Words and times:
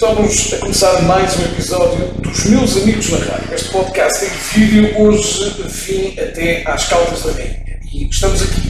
Estamos 0.00 0.54
a 0.54 0.58
começar 0.58 1.02
mais 1.02 1.36
um 1.40 1.42
episódio 1.42 2.06
dos 2.20 2.44
Meus 2.44 2.76
Amigos 2.76 3.10
na 3.10 3.18
Rádio. 3.18 3.52
Este 3.52 3.68
podcast 3.70 4.24
em 4.24 4.28
vídeo 4.28 4.96
hoje 4.96 5.50
vim 5.66 6.20
até 6.20 6.62
às 6.70 6.84
Caldas 6.84 7.24
da 7.24 7.32
Rainha 7.32 7.80
e 7.92 8.08
estamos 8.08 8.40
aqui 8.40 8.60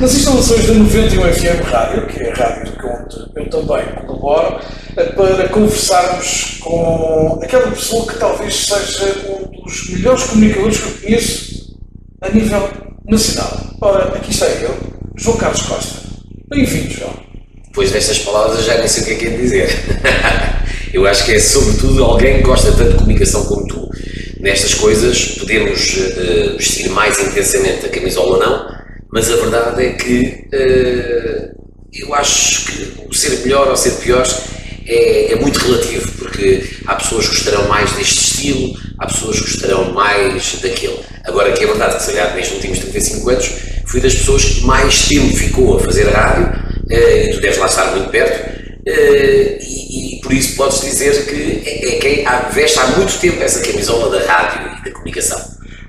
nas 0.00 0.14
instalações 0.14 0.66
da 0.66 0.72
91 0.72 1.20
FM 1.34 1.70
Rádio, 1.70 2.06
que 2.06 2.22
é 2.22 2.32
a 2.32 2.34
rádio 2.34 2.72
onde 2.82 3.16
eu 3.36 3.50
também 3.50 4.06
colaboro, 4.06 4.58
para 4.94 5.48
conversarmos 5.50 6.56
com 6.62 7.40
aquela 7.42 7.70
pessoa 7.70 8.06
que 8.06 8.18
talvez 8.18 8.54
seja 8.54 9.22
um 9.28 9.60
dos 9.60 9.90
melhores 9.90 10.22
comunicadores 10.24 10.78
que 10.78 10.86
eu 10.86 11.02
conheço 11.02 11.76
a 12.22 12.30
nível 12.30 12.70
nacional. 13.04 13.60
Ora, 13.82 14.16
aqui 14.16 14.30
está 14.30 14.46
ele, 14.46 14.68
João 15.14 15.36
Carlos 15.36 15.60
Costa. 15.60 16.00
Bem-vindo, 16.48 16.90
João. 16.90 17.33
Depois 17.74 17.90
destas 17.90 18.20
palavras 18.20 18.64
já 18.64 18.78
nem 18.78 18.86
sei 18.86 19.02
o 19.02 19.06
que 19.06 19.12
é 19.14 19.16
que 19.16 19.26
é 19.26 19.30
dizer. 19.30 19.68
eu 20.94 21.04
acho 21.08 21.24
que 21.24 21.32
é 21.32 21.40
sobretudo 21.40 22.04
alguém 22.04 22.36
que 22.36 22.42
gosta 22.44 22.70
tanto 22.70 22.92
de 22.92 22.98
comunicação 22.98 23.44
como 23.46 23.66
tu. 23.66 23.90
Nestas 24.38 24.74
coisas 24.74 25.34
podemos 25.40 25.96
uh, 25.96 26.56
vestir 26.56 26.88
mais 26.90 27.18
intensamente 27.18 27.84
a 27.84 27.88
camisola 27.88 28.36
ou 28.36 28.38
não, 28.38 28.78
mas 29.10 29.28
a 29.28 29.34
verdade 29.34 29.86
é 29.86 29.92
que 29.94 30.46
uh, 30.54 31.64
eu 31.92 32.14
acho 32.14 32.64
que 32.66 32.92
o 33.08 33.12
ser 33.12 33.40
melhor 33.40 33.66
ou 33.66 33.76
ser 33.76 33.94
pior 33.94 34.24
é, 34.86 35.32
é, 35.32 35.34
muito 35.34 35.58
relativo, 35.58 36.12
porque 36.12 36.62
há 36.86 36.94
pessoas 36.94 37.26
que 37.26 37.34
gostarão 37.34 37.66
mais 37.66 37.90
deste 37.94 38.36
estilo, 38.36 38.78
há 39.00 39.06
pessoas 39.06 39.40
que 39.40 39.50
gostarão 39.50 39.92
mais 39.92 40.60
daquele. 40.62 41.00
Agora 41.24 41.50
que 41.50 41.64
é 41.64 41.66
verdade 41.66 41.96
que 41.96 42.02
se 42.04 42.12
calhar 42.12 42.36
nestes 42.36 42.54
últimos 42.54 42.78
35 42.78 43.30
anos 43.30 43.50
fui 43.84 44.00
das 44.00 44.14
pessoas 44.14 44.44
que 44.44 44.60
mais 44.60 45.08
tempo 45.08 45.34
ficou 45.34 45.76
a 45.76 45.80
fazer 45.80 46.04
rádio 46.04 46.62
e 46.90 47.30
tu 47.32 47.40
deves 47.40 47.58
lá 47.58 47.66
estar 47.66 47.90
muito 47.92 48.10
perto, 48.10 48.54
eh, 48.86 49.58
e, 49.60 50.16
e, 50.16 50.20
por 50.20 50.32
isso 50.32 50.56
podes 50.56 50.80
dizer 50.80 51.24
que 51.26 51.62
é, 51.66 51.94
é 51.94 51.98
quem 51.98 52.24
veste 52.52 52.78
há 52.78 52.86
muito 52.88 53.18
tempo 53.18 53.42
essa 53.42 53.60
camisola 53.60 54.18
da 54.18 54.26
rádio 54.26 54.78
e 54.78 54.84
da 54.84 54.90
comunicação. 54.90 55.40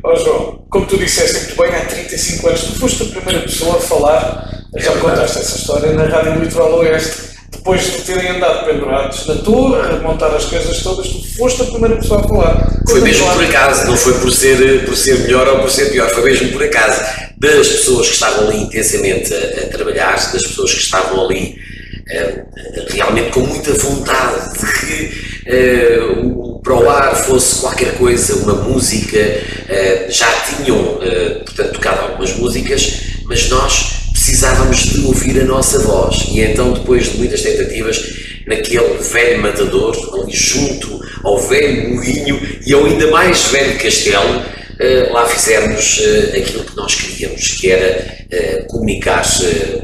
Ó 0.04 0.14
oh, 0.14 0.16
João, 0.16 0.66
como 0.70 0.86
tu 0.86 0.98
disseste 0.98 1.46
muito 1.46 1.62
bem, 1.62 1.76
há 1.76 1.86
35 1.86 2.48
anos 2.48 2.62
tu 2.62 2.80
foste 2.80 3.04
a 3.04 3.06
primeira 3.08 3.42
pessoa 3.42 3.78
a 3.78 3.82
falar, 3.82 4.66
é 4.76 4.80
já 4.80 4.96
contaste 4.98 5.40
essa 5.40 5.58
história 5.58 5.92
na 5.94 6.04
Rádio 6.04 6.44
Litoral 6.44 6.76
Oeste, 6.80 7.25
depois 7.66 7.82
de 7.82 8.02
terem 8.04 8.30
andado 8.30 8.64
pendurados 8.64 9.26
na 9.26 9.36
torre, 9.38 9.90
a 9.90 9.98
montar 9.98 10.28
as 10.36 10.46
coisas 10.46 10.84
todas, 10.84 11.08
tu 11.08 11.36
foste 11.36 11.64
a 11.64 11.66
primeira 11.66 11.96
pessoa 11.96 12.20
a 12.20 12.28
falar. 12.28 12.82
Foi 12.88 13.02
mesmo 13.02 13.28
por 13.34 13.44
acaso, 13.44 13.88
não 13.88 13.98
foi 13.98 14.14
por 14.20 14.32
ser, 14.32 14.86
por 14.86 14.96
ser 14.96 15.22
melhor 15.22 15.48
ou 15.48 15.60
por 15.62 15.72
ser 15.72 15.90
pior, 15.90 16.08
foi 16.12 16.26
mesmo 16.26 16.52
por 16.52 16.64
acaso 16.64 17.02
das 17.40 17.68
pessoas 17.68 18.08
que 18.08 18.14
estavam 18.14 18.48
ali 18.48 18.62
intensamente 18.62 19.34
a, 19.34 19.66
a 19.66 19.68
trabalhar, 19.70 20.14
das 20.14 20.44
pessoas 20.44 20.76
que 20.76 20.80
estavam 20.82 21.26
ali 21.26 21.56
uh, 22.12 22.94
realmente 22.94 23.32
com 23.32 23.40
muita 23.40 23.74
vontade 23.74 24.60
de 24.60 24.80
que 24.80 25.50
uh, 25.50 26.40
o 26.40 26.60
para 26.60 26.76
o 26.76 26.88
ar 26.88 27.16
fosse 27.16 27.62
qualquer 27.62 27.96
coisa, 27.98 28.36
uma 28.44 28.54
música, 28.54 29.18
uh, 29.18 30.12
já 30.12 30.32
tinham, 30.44 31.00
portanto, 31.44 31.74
tocado 31.74 32.02
algumas 32.02 32.32
músicas, 32.38 33.02
mas 33.26 33.50
nós 33.50 33.95
precisávamos 34.36 34.80
de 34.80 35.06
ouvir 35.06 35.40
a 35.40 35.46
nossa 35.46 35.80
voz. 35.80 36.26
E 36.28 36.42
então, 36.42 36.74
depois 36.74 37.10
de 37.10 37.18
muitas 37.20 37.42
tentativas, 37.42 38.04
naquele 38.46 38.98
velho 38.98 39.42
matador, 39.42 39.96
ali 40.14 40.36
junto 40.36 41.00
ao 41.24 41.40
velho 41.40 41.96
moinho 41.96 42.42
e 42.68 42.74
ao 42.74 42.86
ainda 42.86 43.08
mais 43.08 43.46
velho 43.46 43.80
castelo, 43.80 44.44
eh, 44.78 45.08
lá 45.10 45.26
fizermos 45.26 46.02
eh, 46.02 46.38
aquilo 46.38 46.66
que 46.66 46.76
nós 46.76 46.96
queríamos, 46.96 47.48
que 47.54 47.72
era 47.72 48.26
eh, 48.30 48.66
comunicar 48.68 49.24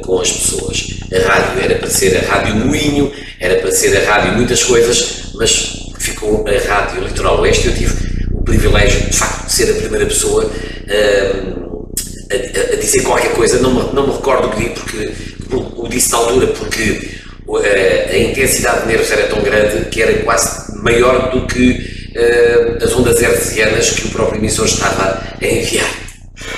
com 0.01 0.19
as 0.19 0.29
pessoas. 0.29 0.99
A 1.13 1.27
rádio 1.29 1.63
era 1.63 1.75
para 1.75 1.89
ser 1.89 2.17
a 2.17 2.21
Rádio 2.29 2.55
Moinho, 2.55 3.09
era 3.39 3.55
para 3.61 3.71
ser 3.71 3.95
a 3.95 4.03
rádio 4.03 4.33
muitas 4.33 4.61
coisas, 4.65 5.31
mas 5.33 5.93
ficou 5.97 6.45
a 6.45 6.67
Rádio 6.67 7.05
Litoral 7.05 7.39
Oeste. 7.39 7.67
Eu 7.67 7.73
tive 7.73 7.93
o 8.33 8.43
privilégio, 8.43 8.99
de 8.99 9.15
facto, 9.15 9.45
de 9.45 9.53
ser 9.53 9.71
a 9.71 9.75
primeira 9.75 10.05
pessoa 10.05 10.51
a, 12.31 12.73
a, 12.73 12.75
dizer 12.77 13.03
qualquer 13.03 13.33
coisa, 13.33 13.59
não 13.59 13.73
me, 13.73 13.93
não 13.93 14.07
me 14.07 14.13
recordo 14.13 14.47
o 14.47 14.51
que 14.51 14.69
porque, 14.69 15.11
o 15.75 15.87
disse 15.87 16.11
na 16.11 16.17
altura, 16.19 16.47
porque 16.47 17.09
a, 17.49 18.13
a 18.13 18.17
intensidade 18.17 18.81
de 18.81 18.87
nervos 18.87 19.11
era 19.11 19.27
tão 19.27 19.41
grande 19.41 19.85
que 19.89 20.01
era 20.01 20.13
quase 20.23 20.77
maior 20.81 21.31
do 21.31 21.45
que 21.45 21.71
uh, 22.15 22.83
as 22.83 22.93
ondas 22.93 23.21
hertzianas 23.21 23.91
que 23.91 24.07
o 24.07 24.11
próprio 24.11 24.39
emissor 24.39 24.65
estava 24.65 25.21
a 25.41 25.45
enviar. 25.45 25.89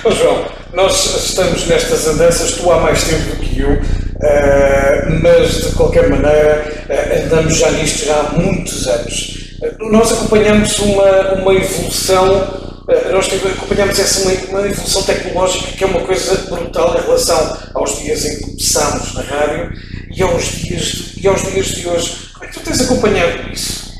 Oh, 0.03 0.11
João, 0.11 0.45
nós 0.73 1.25
estamos 1.27 1.65
nestas 1.67 2.07
andanças, 2.07 2.51
tu 2.53 2.71
há 2.71 2.79
mais 2.79 3.03
tempo 3.03 3.35
do 3.35 3.35
que 3.37 3.59
eu, 3.59 3.71
uh, 3.71 5.21
mas 5.21 5.63
de 5.63 5.71
qualquer 5.73 6.07
maneira 6.09 6.65
uh, 6.87 7.25
andamos 7.25 7.57
já 7.57 7.71
nisto 7.71 8.05
já 8.05 8.15
há 8.15 8.23
muitos 8.33 8.87
anos. 8.87 9.57
nós 9.79 10.11
acompanhamos 10.11 10.77
uma, 10.79 11.33
uma 11.33 11.53
evolução 11.55 12.62
nós 13.11 13.29
acompanhamos 13.31 13.97
essa 13.97 14.21
uma, 14.23 14.59
uma, 14.59 14.67
evolução 14.67 15.03
tecnológica 15.03 15.71
que 15.71 15.83
é 15.83 15.87
uma 15.87 16.01
coisa 16.01 16.35
brutal 16.49 16.97
em 16.97 17.01
relação 17.01 17.57
aos 17.73 17.99
dias 18.01 18.25
em 18.25 18.35
que 18.35 18.41
começámos 18.41 19.13
na 19.13 19.21
rádio 19.21 19.71
e 20.13 20.21
aos 20.21 20.43
dias 20.43 20.81
de, 20.81 21.21
e 21.21 21.27
aos 21.27 21.41
dias 21.43 21.67
de 21.67 21.87
hoje. 21.87 22.11
Como 22.33 22.45
é 22.45 22.47
que 22.47 22.53
tu 22.53 22.59
tens 22.59 22.81
acompanhado 22.81 23.53
isso? 23.53 23.93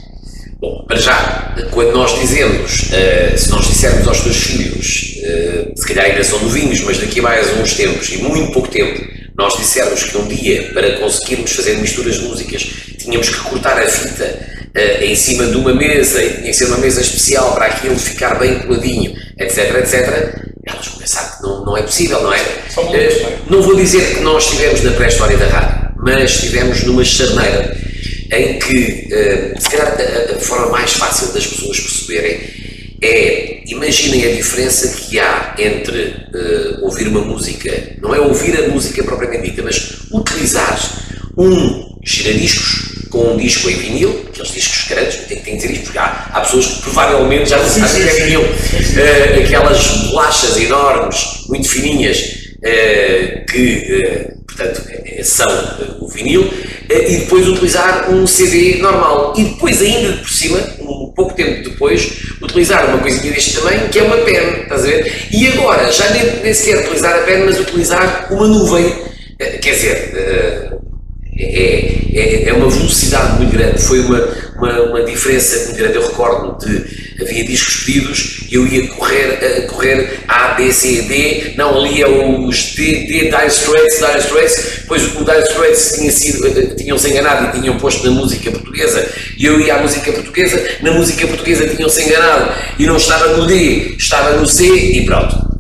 Bom, 0.60 0.86
para 0.86 0.98
já, 0.98 1.56
quando 1.72 1.94
nós 1.94 2.20
dizemos, 2.20 2.84
uh, 2.84 3.38
se 3.38 3.50
nós 3.50 3.68
dissermos 3.68 4.08
aos 4.08 4.22
teus 4.22 4.38
filhos, 4.38 5.18
uh, 5.18 5.74
se 5.76 5.88
calhar 5.88 6.06
ainda 6.06 6.24
são 6.24 6.40
novinhos, 6.40 6.82
mas 6.82 7.00
daqui 7.00 7.20
a 7.20 7.24
mais 7.24 7.58
uns 7.58 7.74
tempos 7.74 8.10
e 8.14 8.18
muito 8.18 8.52
pouco 8.52 8.68
tempo, 8.70 9.02
nós 9.36 9.58
dissermos 9.58 10.04
que 10.04 10.18
um 10.18 10.28
dia, 10.28 10.72
para 10.74 11.00
conseguirmos 11.00 11.52
fazer 11.52 11.78
misturas 11.78 12.16
de 12.16 12.28
músicas, 12.28 12.64
tínhamos 12.98 13.30
que 13.30 13.40
cortar 13.40 13.82
a 13.82 13.88
fita 13.88 14.53
uh, 14.76 15.04
em 15.04 15.16
cima 15.16 15.46
de 15.46 15.58
uma 15.58 15.74
mesa 15.74 16.24
e 16.24 16.34
tinha 16.34 16.48
que 16.48 16.54
ser 16.54 16.66
uma 16.66 16.78
mesa 16.78 17.02
especial 17.02 17.54
para 17.54 17.68
aquilo 17.68 17.98
ficar 17.98 18.36
bem 18.40 18.60
coladinho, 18.60 19.16
etc, 19.40 19.76
etc, 19.76 20.54
elas 20.66 20.88
vão 20.88 21.00
pensar 21.00 21.38
que 21.38 21.44
não, 21.44 21.66
não 21.66 21.78
é 21.78 21.84
possível, 21.84 22.22
não 22.22 22.34
é? 22.34 22.40
não 23.50 23.62
vou 23.62 23.76
dizer 23.76 24.16
que 24.16 24.22
nós 24.22 24.46
estivemos 24.46 24.82
na 24.84 24.92
pré-história 24.92 25.38
da 25.38 25.48
rádio, 25.48 25.94
mas 25.98 26.32
estivemos 26.32 26.84
numa 26.84 27.04
charneira 27.04 27.78
em 28.32 28.60
que, 28.60 29.10
uh, 29.14 29.62
se 29.62 29.70
calhar, 29.70 29.96
a, 30.00 30.36
a, 30.36 30.40
forma 30.40 30.70
mais 30.70 30.94
fácil 30.94 31.34
das 31.34 31.46
pessoas 31.46 31.80
perceberem 31.80 32.40
é, 33.02 33.64
imaginem 33.68 34.26
a 34.26 34.36
diferença 34.36 34.88
que 34.88 35.20
há 35.20 35.56
entre 35.60 36.16
uh, 36.34 36.84
ouvir 36.86 37.08
uma 37.10 37.22
música, 37.22 37.98
não 38.02 38.16
é 38.16 38.20
ouvir 38.20 38.58
a 38.58 38.70
música 38.70 39.04
propriamente 39.04 39.50
dita, 39.50 39.62
mas 39.62 40.08
utilizar 40.12 40.80
um 41.38 42.00
giradiscos 42.02 42.93
com 43.24 43.34
um 43.34 43.38
disco 43.38 43.70
em 43.70 43.76
vinil, 43.76 44.26
aqueles 44.28 44.52
discos 44.52 44.88
grandes, 44.90 45.16
tem 45.28 45.40
que 45.40 45.56
dizer 45.56 45.72
isto 45.72 45.84
porque 45.86 45.98
há, 45.98 46.30
há 46.34 46.42
pessoas 46.42 46.66
que 46.66 46.82
provavelmente 46.82 47.50
já 47.50 47.58
não 47.58 47.70
sabem 47.70 47.86
o 47.86 47.94
que 47.94 48.10
é 48.10 48.26
vinil, 48.26 48.42
uh, 48.42 49.44
aquelas 49.46 49.88
bolachas 50.08 50.58
enormes, 50.58 51.46
muito 51.48 51.70
fininhas, 51.70 52.18
uh, 52.58 53.46
que, 53.50 54.04
uh, 54.04 54.46
portanto, 54.46 54.84
são 55.24 55.48
o 56.02 56.08
vinil, 56.10 56.52
e 56.90 57.18
depois 57.20 57.48
utilizar 57.48 58.12
um 58.12 58.28
CD 58.28 58.76
normal. 58.80 59.34
E 59.38 59.46
depois, 59.46 59.82
ainda 59.82 60.18
por 60.18 60.30
cima, 60.30 60.60
um 60.82 61.12
pouco 61.16 61.34
tempo 61.34 61.64
depois, 61.64 62.12
utilizar 62.42 62.86
uma 62.90 63.00
coisinha 63.00 63.32
deste 63.32 63.54
tamanho, 63.54 63.88
que 63.88 64.00
é 64.00 64.04
uma 64.04 64.18
pen, 64.18 64.64
estás 64.64 64.84
a 64.84 64.88
ver? 64.88 65.28
E 65.32 65.48
agora, 65.48 65.90
já 65.92 66.10
nem, 66.10 66.42
nem 66.44 66.54
sequer 66.54 66.80
utilizar 66.82 67.16
a 67.16 67.20
pen, 67.20 67.46
mas 67.46 67.58
utilizar 67.58 68.28
uma 68.32 68.48
nuvem. 68.48 68.94
Quer 69.38 69.72
dizer, 69.74 70.73
é, 71.38 71.96
é, 72.14 72.50
é 72.50 72.54
uma 72.54 72.70
velocidade 72.70 73.38
muito 73.38 73.52
grande, 73.52 73.82
foi 73.82 74.00
uma, 74.02 74.20
uma, 74.56 74.82
uma 74.84 75.04
diferença 75.04 75.66
muito 75.66 75.78
grande. 75.78 75.96
Eu 75.96 76.08
recordo 76.08 76.66
de 76.66 77.04
havia 77.22 77.44
discos 77.44 77.84
pedidos 77.84 78.48
e 78.50 78.56
eu 78.56 78.68
ia 78.68 78.88
correr, 78.90 79.40
uh, 79.64 79.68
correr 79.68 80.20
A, 80.28 80.50
B, 80.50 80.72
C, 80.72 81.04
D, 81.04 81.54
não 81.56 81.78
ali 81.78 82.02
é 82.02 82.08
os 82.08 82.74
D, 82.76 83.06
D, 83.06 83.30
Dire 83.30 83.48
Straits, 83.48 84.00
Dire 84.00 84.20
Straits, 84.20 84.80
depois 84.82 85.16
o 85.16 85.24
Dire 85.24 85.44
Straits 85.44 85.94
tinha 85.98 86.12
sido, 86.12 86.48
uh, 86.48 86.76
tinham-se 86.76 87.10
enganado 87.10 87.58
e 87.58 87.62
tinham 87.62 87.78
posto 87.78 88.06
na 88.06 88.12
música 88.12 88.52
portuguesa 88.52 89.08
e 89.38 89.46
eu 89.46 89.60
ia 89.60 89.76
à 89.76 89.82
música 89.82 90.12
portuguesa, 90.12 90.64
na 90.82 90.92
música 90.92 91.28
portuguesa 91.28 91.68
tinham-se 91.68 92.04
enganado 92.04 92.52
e 92.78 92.86
não 92.86 92.98
estava 92.98 93.38
no 93.38 93.46
D, 93.46 93.96
estava 93.98 94.38
no 94.38 94.48
C 94.48 94.66
e 94.66 95.06
pronto. 95.06 95.53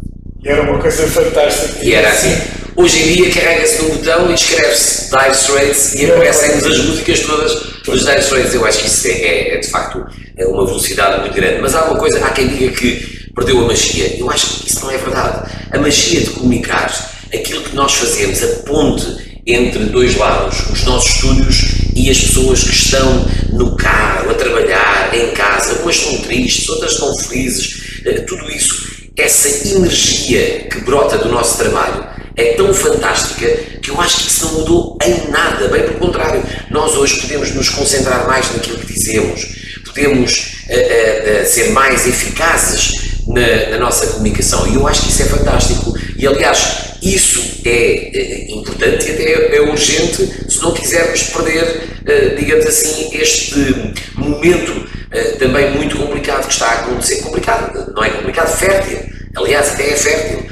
E 0.44 0.50
era 0.50 0.62
uma 0.62 0.78
coisa 0.78 1.08
fantástica. 1.08 1.86
E 1.86 1.94
era 1.94 2.10
assim. 2.10 2.36
Hoje 2.76 3.02
em 3.02 3.14
dia 3.14 3.32
carrega-se 3.32 3.82
num 3.82 3.96
botão 3.96 4.30
e 4.30 4.34
escreve-se 4.34 5.10
Dire 5.10 5.32
Straits 5.32 5.94
e 5.96 6.12
aparecem-nos 6.12 6.66
as 6.66 6.78
músicas 6.80 7.20
todas 7.22 7.54
dos 7.86 8.06
Dire 8.06 8.20
Straits. 8.20 8.54
Eu 8.54 8.66
acho 8.66 8.80
que 8.80 8.88
isso 8.88 9.08
é, 9.08 9.12
é, 9.12 9.56
é 9.56 9.58
de 9.60 9.68
facto 9.68 10.06
é 10.36 10.46
uma 10.46 10.66
velocidade 10.66 11.22
muito 11.22 11.34
grande. 11.34 11.62
Mas 11.62 11.74
há 11.76 11.86
uma 11.86 11.98
coisa, 11.98 12.26
há 12.26 12.32
quem 12.32 12.48
diga 12.48 12.74
que 12.74 13.30
perdeu 13.34 13.60
a 13.60 13.68
magia. 13.68 14.18
Eu 14.18 14.30
acho 14.30 14.60
que 14.60 14.70
isso 14.70 14.82
não 14.82 14.92
é 14.92 14.98
verdade. 14.98 15.50
A 15.72 15.78
magia 15.78 16.20
de 16.20 16.30
comunicar, 16.32 16.92
aquilo 17.34 17.62
que 17.62 17.76
nós 17.76 17.94
fazemos, 17.94 18.44
a 18.44 18.48
ponte 18.66 19.42
entre 19.46 19.86
dois 19.86 20.18
lados, 20.18 20.70
os 20.72 20.84
nossos 20.84 21.16
estúdios 21.16 21.66
e 21.96 22.10
as 22.10 22.20
pessoas 22.20 22.64
que 22.64 22.76
estão 22.76 23.26
no 23.52 23.76
carro, 23.78 24.32
a 24.32 24.34
trabalhar, 24.34 25.14
em 25.14 25.32
casa, 25.32 25.82
umas 25.82 25.96
estão 25.96 26.18
tristes, 26.20 26.68
outras 26.70 26.94
estão 26.94 27.18
felizes, 27.18 28.02
eh, 28.06 28.22
tudo 28.22 28.50
isso, 28.50 28.93
essa 29.16 29.68
energia 29.68 30.68
que 30.70 30.82
brota 30.82 31.18
do 31.18 31.30
nosso 31.30 31.58
trabalho 31.58 32.06
é 32.36 32.54
tão 32.54 32.74
fantástica 32.74 33.48
que 33.82 33.92
eu 33.92 34.02
acho 34.02 34.18
que 34.18 34.28
isso 34.28 34.46
não 34.46 34.54
mudou 34.54 34.98
em 35.06 35.30
nada, 35.30 35.68
bem 35.68 35.84
pelo 35.84 36.00
contrário, 36.00 36.44
nós 36.72 36.96
hoje 36.96 37.22
podemos 37.22 37.54
nos 37.54 37.70
concentrar 37.70 38.26
mais 38.26 38.52
naquilo 38.52 38.80
que 38.80 38.92
dizemos, 38.92 39.46
podemos 39.86 40.56
uh, 40.68 41.44
uh, 41.44 41.46
ser 41.46 41.70
mais 41.72 42.08
eficazes 42.08 42.94
na, 43.28 43.70
na, 43.70 43.78
nossa 43.78 44.08
comunicação. 44.08 44.68
E 44.68 44.76
eu 44.76 44.88
acho 44.88 45.04
que 45.04 45.10
isso 45.10 45.22
é 45.22 45.26
fantástico. 45.26 45.94
E 46.18 46.26
aliás, 46.26 46.96
isso 47.04 47.62
é, 47.66 48.48
importante 48.50 49.06
e 49.08 49.12
até 49.12 49.58
é 49.58 49.62
urgente 49.62 50.28
se 50.50 50.62
não 50.62 50.74
quisermos 50.74 51.22
perder, 51.24 52.36
digamos 52.38 52.66
assim, 52.66 53.10
este 53.14 53.94
momento 54.16 54.88
também 55.40 55.72
muito 55.72 55.98
complicado 55.98 56.48
que 56.48 56.54
está 56.54 56.68
a 56.68 56.74
acontecer. 56.74 57.22
Complicado, 57.22 57.94
não 57.94 58.04
é 58.04 58.10
complicado, 58.10 58.56
fértil. 58.58 59.00
Aliás, 59.36 59.72
até 59.74 59.92
é 59.92 59.96
fértil 59.96 60.46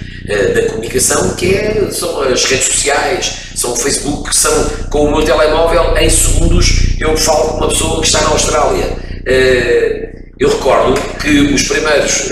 da 0.53 0.69
comunicação, 0.69 1.35
que 1.35 1.55
é, 1.55 1.89
são 1.91 2.21
as 2.21 2.45
redes 2.45 2.67
sociais, 2.67 3.33
são 3.55 3.73
o 3.73 3.75
Facebook, 3.75 4.35
são 4.35 4.69
com 4.89 5.05
o 5.05 5.11
meu 5.11 5.25
telemóvel, 5.25 5.97
em 5.97 6.09
segundos 6.09 6.95
eu 6.99 7.17
falo 7.17 7.49
com 7.49 7.57
uma 7.57 7.67
pessoa 7.67 7.99
que 7.99 8.07
está 8.07 8.21
na 8.21 8.29
Austrália. 8.29 8.85
Eu 10.39 10.49
recordo 10.49 10.99
que 11.19 11.29
os 11.29 11.63
primeiros 11.63 12.29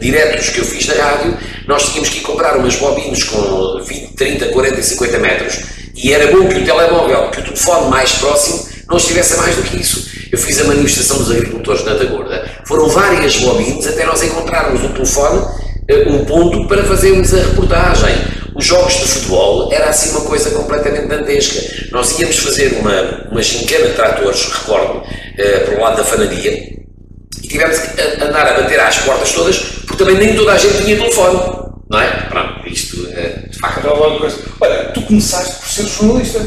diretos 0.00 0.50
que 0.50 0.58
eu 0.58 0.64
fiz 0.64 0.86
na 0.86 0.94
rádio, 0.94 1.36
nós 1.66 1.88
tínhamos 1.88 2.08
que 2.08 2.18
ir 2.18 2.22
comprar 2.22 2.56
umas 2.56 2.74
bobines 2.76 3.24
com 3.24 3.82
20, 3.82 4.14
30, 4.14 4.46
40, 4.48 4.82
50 4.82 5.18
metros 5.18 5.60
e 5.94 6.12
era 6.12 6.26
bom 6.30 6.46
que 6.48 6.58
o 6.58 6.64
telemóvel, 6.64 7.30
que 7.30 7.40
o 7.40 7.44
telefone 7.44 7.88
mais 7.88 8.12
próximo 8.12 8.66
não 8.88 8.98
estivesse 8.98 9.34
a 9.34 9.36
mais 9.38 9.56
do 9.56 9.62
que 9.62 9.80
isso. 9.80 10.15
Eu 10.30 10.38
fiz 10.38 10.60
a 10.60 10.64
manifestação 10.64 11.18
dos 11.18 11.30
agricultores 11.30 11.84
na 11.84 11.94
Gorda, 12.04 12.44
foram 12.66 12.88
várias 12.88 13.36
bobines 13.36 13.86
até 13.86 14.04
nós 14.04 14.22
encontrarmos 14.22 14.82
um 14.82 14.92
telefone, 14.92 15.38
uh, 15.38 16.10
um 16.10 16.24
ponto 16.24 16.66
para 16.66 16.84
fazermos 16.84 17.32
a 17.34 17.38
reportagem. 17.38 18.14
Os 18.54 18.64
jogos 18.64 18.94
de 18.94 19.06
futebol 19.06 19.70
era 19.70 19.90
assim 19.90 20.10
uma 20.10 20.22
coisa 20.22 20.50
completamente 20.50 21.08
dantesca. 21.08 21.88
Nós 21.92 22.18
íamos 22.18 22.38
fazer 22.38 22.78
uma, 22.80 23.28
uma 23.30 23.42
gincana 23.42 23.88
de 23.88 23.94
tratores, 23.94 24.44
recordo, 24.46 24.98
uh, 24.98 25.64
para 25.66 25.76
o 25.76 25.80
lado 25.80 25.96
da 25.98 26.04
fanaria, 26.04 26.76
e 27.42 27.48
tivemos 27.48 27.78
que 27.78 28.00
andar 28.22 28.46
a 28.46 28.60
bater 28.60 28.80
às 28.80 28.98
portas 28.98 29.32
todas, 29.32 29.58
porque 29.58 30.02
também 30.02 30.16
nem 30.16 30.34
toda 30.34 30.52
a 30.52 30.58
gente 30.58 30.82
tinha 30.82 30.96
telefone. 30.96 31.66
Não 31.88 32.00
é? 32.00 32.10
Pronto, 32.28 32.66
isto 32.68 33.06
é 33.12 33.48
de 33.48 33.58
facto. 33.58 33.86
Olha, 34.60 34.84
tu 34.92 35.02
começaste 35.02 35.60
por 35.60 35.68
ser 35.68 35.86
jornalista. 35.86 36.40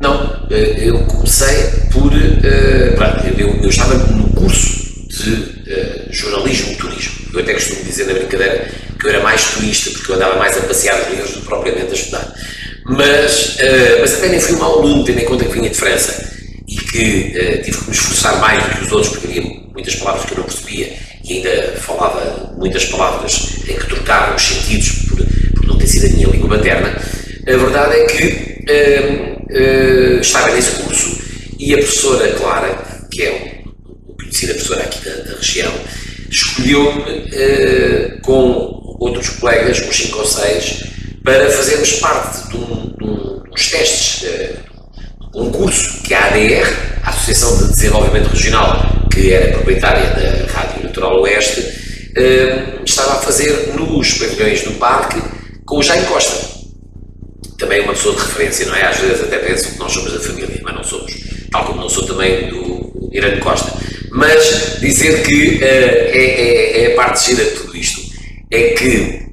Não, 0.00 0.24
eh, 0.24 0.33
eu 0.50 0.98
comecei 1.06 1.64
por. 1.92 2.10
Pronto, 2.10 3.38
eu, 3.38 3.62
eu, 3.62 3.68
estava 3.68 3.94
no 3.94 4.28
curso 4.30 5.06
de 5.08 5.30
uh, 5.32 6.12
jornalismo 6.12 6.76
turismo. 6.76 7.14
Eu 7.32 7.40
até 7.40 7.54
costumo 7.54 7.84
dizer 7.84 8.06
na 8.06 8.14
brincadeira 8.14 8.68
que 8.98 9.06
eu 9.06 9.10
era 9.10 9.22
mais 9.22 9.42
turista, 9.44 9.90
porque 9.90 10.12
eu 10.12 10.16
andava 10.16 10.38
mais 10.38 10.56
a 10.56 10.60
passear 10.60 11.00
os 11.00 11.08
livros 11.10 11.32
do 11.32 11.40
que 11.40 11.46
propriamente 11.46 11.90
a 11.90 11.94
estudar. 11.94 12.34
Mas, 12.86 13.56
mas 14.00 14.14
até 14.14 14.28
nem 14.28 14.38
fui 14.38 14.54
um 14.56 14.58
mau 14.58 14.78
aluno, 14.78 15.04
tendo 15.04 15.18
em 15.18 15.24
conta 15.24 15.44
que 15.46 15.52
vinha 15.52 15.70
de 15.70 15.76
França 15.76 16.30
e 16.68 16.76
que 16.76 17.60
tive 17.64 17.78
que 17.78 17.84
me 17.86 17.92
esforçar 17.96 18.38
mais 18.40 18.62
do 18.62 18.70
que 18.70 18.84
os 18.84 18.92
outros, 18.92 19.12
porque 19.12 19.26
havia 19.26 19.42
muitas 19.72 19.94
palavras 19.96 20.24
que 20.26 20.32
eu 20.32 20.38
não 20.38 20.44
percebia 20.44 20.92
e 21.24 21.32
ainda 21.38 21.72
falava 21.80 22.54
muitas 22.58 22.84
palavras 22.84 23.56
em 23.66 23.76
que 23.76 23.86
trocava 23.86 24.36
os 24.36 24.42
sentidos 24.42 24.90
por, 25.08 25.16
por 25.56 25.66
não 25.66 25.78
ter 25.78 25.86
sido 25.86 26.06
a 26.06 26.08
minha 26.10 26.28
língua 26.28 26.48
materna, 26.48 26.88
a 26.88 27.56
verdade 27.56 27.94
é 27.94 28.04
que 28.04 28.53
uh, 28.68 30.16
uh, 30.16 30.20
estava 30.20 30.54
nesse 30.54 30.82
curso 30.82 31.18
e 31.58 31.74
a 31.74 31.78
professora 31.78 32.32
Clara, 32.32 33.06
que 33.10 33.22
é 33.22 33.30
uma 34.06 34.16
conhecida 34.16 34.54
professora 34.54 34.82
aqui 34.82 35.04
da, 35.04 35.14
da 35.22 35.36
região, 35.36 35.72
escolheu-me 36.30 37.00
uh, 37.00 38.20
com 38.22 38.96
outros 39.00 39.30
colegas, 39.30 39.80
uns 39.80 39.96
5 39.96 40.18
ou 40.18 40.26
6, 40.26 40.84
para 41.22 41.50
fazermos 41.50 41.92
parte 41.94 42.48
de, 42.48 42.56
um, 42.56 42.96
de, 42.96 43.04
um, 43.04 43.42
de 43.42 43.50
uns 43.50 43.70
testes, 43.70 44.28
de 45.32 45.40
um 45.40 45.50
curso 45.50 46.02
que 46.02 46.14
a 46.14 46.26
ADR, 46.26 46.70
a 47.02 47.10
Associação 47.10 47.56
de 47.58 47.74
Desenvolvimento 47.74 48.28
Regional 48.28 48.94
que 49.14 49.32
era 49.32 49.52
proprietária 49.52 50.10
da 50.10 50.52
Rádio 50.52 50.82
Litoral 50.82 51.20
Oeste, 51.20 51.60
eh, 52.16 52.80
estava 52.84 53.14
a 53.14 53.22
fazer 53.22 53.72
nos 53.74 54.14
pavilhões 54.14 54.62
do 54.62 54.72
parque 54.72 55.22
com 55.64 55.78
o 55.78 55.82
Jaime 55.82 56.04
Costa. 56.06 56.53
Também 57.58 57.80
uma 57.82 57.92
pessoa 57.92 58.14
de 58.16 58.22
referência, 58.22 58.66
não 58.66 58.74
é? 58.74 58.86
Às 58.86 58.98
vezes 58.98 59.22
até 59.22 59.38
pensam 59.38 59.72
que 59.72 59.78
nós 59.78 59.92
somos 59.92 60.12
da 60.12 60.20
família, 60.20 60.60
mas 60.62 60.74
não 60.74 60.84
somos. 60.84 61.12
Tal 61.50 61.66
como 61.66 61.80
não 61.80 61.88
sou 61.88 62.04
também 62.04 62.48
do 62.48 63.10
Irã 63.12 63.38
Costa. 63.38 63.72
Mas 64.10 64.78
dizer 64.80 65.22
que 65.22 65.56
uh, 65.56 65.64
é, 65.64 66.16
é, 66.16 66.82
é, 66.82 66.92
a 66.92 66.96
parte 66.96 67.26
gira 67.26 67.44
de 67.44 67.50
tudo 67.50 67.76
isto. 67.76 68.00
É 68.50 68.70
que 68.70 68.88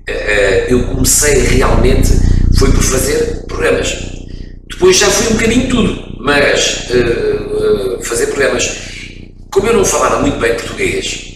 uh, 0.09 0.69
eu 0.69 0.83
comecei 0.87 1.39
realmente, 1.39 2.09
foi 2.57 2.71
por 2.71 2.83
fazer 2.83 3.43
programas. 3.47 3.95
Depois 4.69 4.97
já 4.97 5.07
fui 5.07 5.27
um 5.27 5.37
bocadinho 5.37 5.69
tudo, 5.69 6.17
mas 6.19 6.89
uh, 6.89 8.03
fazer 8.03 8.27
programas. 8.27 8.69
Como 9.51 9.67
eu 9.67 9.73
não 9.73 9.85
falava 9.85 10.21
muito 10.21 10.39
bem 10.39 10.55
português, 10.55 11.31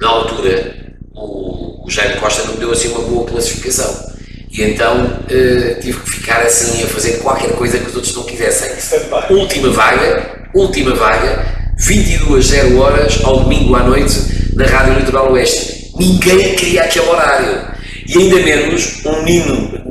na 0.00 0.08
altura 0.08 0.80
o, 1.14 1.86
o 1.86 1.90
Jaime 1.90 2.18
Costa 2.20 2.44
não 2.44 2.54
me 2.54 2.60
deu 2.60 2.72
assim 2.72 2.88
uma 2.88 3.02
boa 3.02 3.26
classificação. 3.26 4.09
E 4.50 4.62
então 4.62 5.04
uh, 5.04 5.80
tive 5.80 6.00
que 6.00 6.10
ficar 6.10 6.40
assim 6.42 6.82
a 6.82 6.86
fazer 6.88 7.18
qualquer 7.18 7.52
coisa 7.52 7.78
que 7.78 7.88
os 7.88 7.94
outros 7.94 8.14
não 8.16 8.24
quisessem. 8.24 8.70
Última 9.30 9.70
vaga, 9.70 10.48
última 10.52 10.94
vaga, 10.94 11.72
22 11.78 12.46
0 12.46 12.78
horas 12.78 13.20
ao 13.24 13.40
domingo 13.40 13.74
à 13.76 13.84
noite 13.84 14.18
na 14.54 14.66
Rádio 14.66 14.94
Litoral 14.94 15.32
Oeste. 15.32 15.92
Ninguém 15.96 16.54
queria 16.54 16.82
aquele 16.82 17.06
horário. 17.06 17.70
E 18.06 18.18
ainda 18.18 18.36
menos 18.40 19.04
um 19.04 19.22
menino 19.22 19.84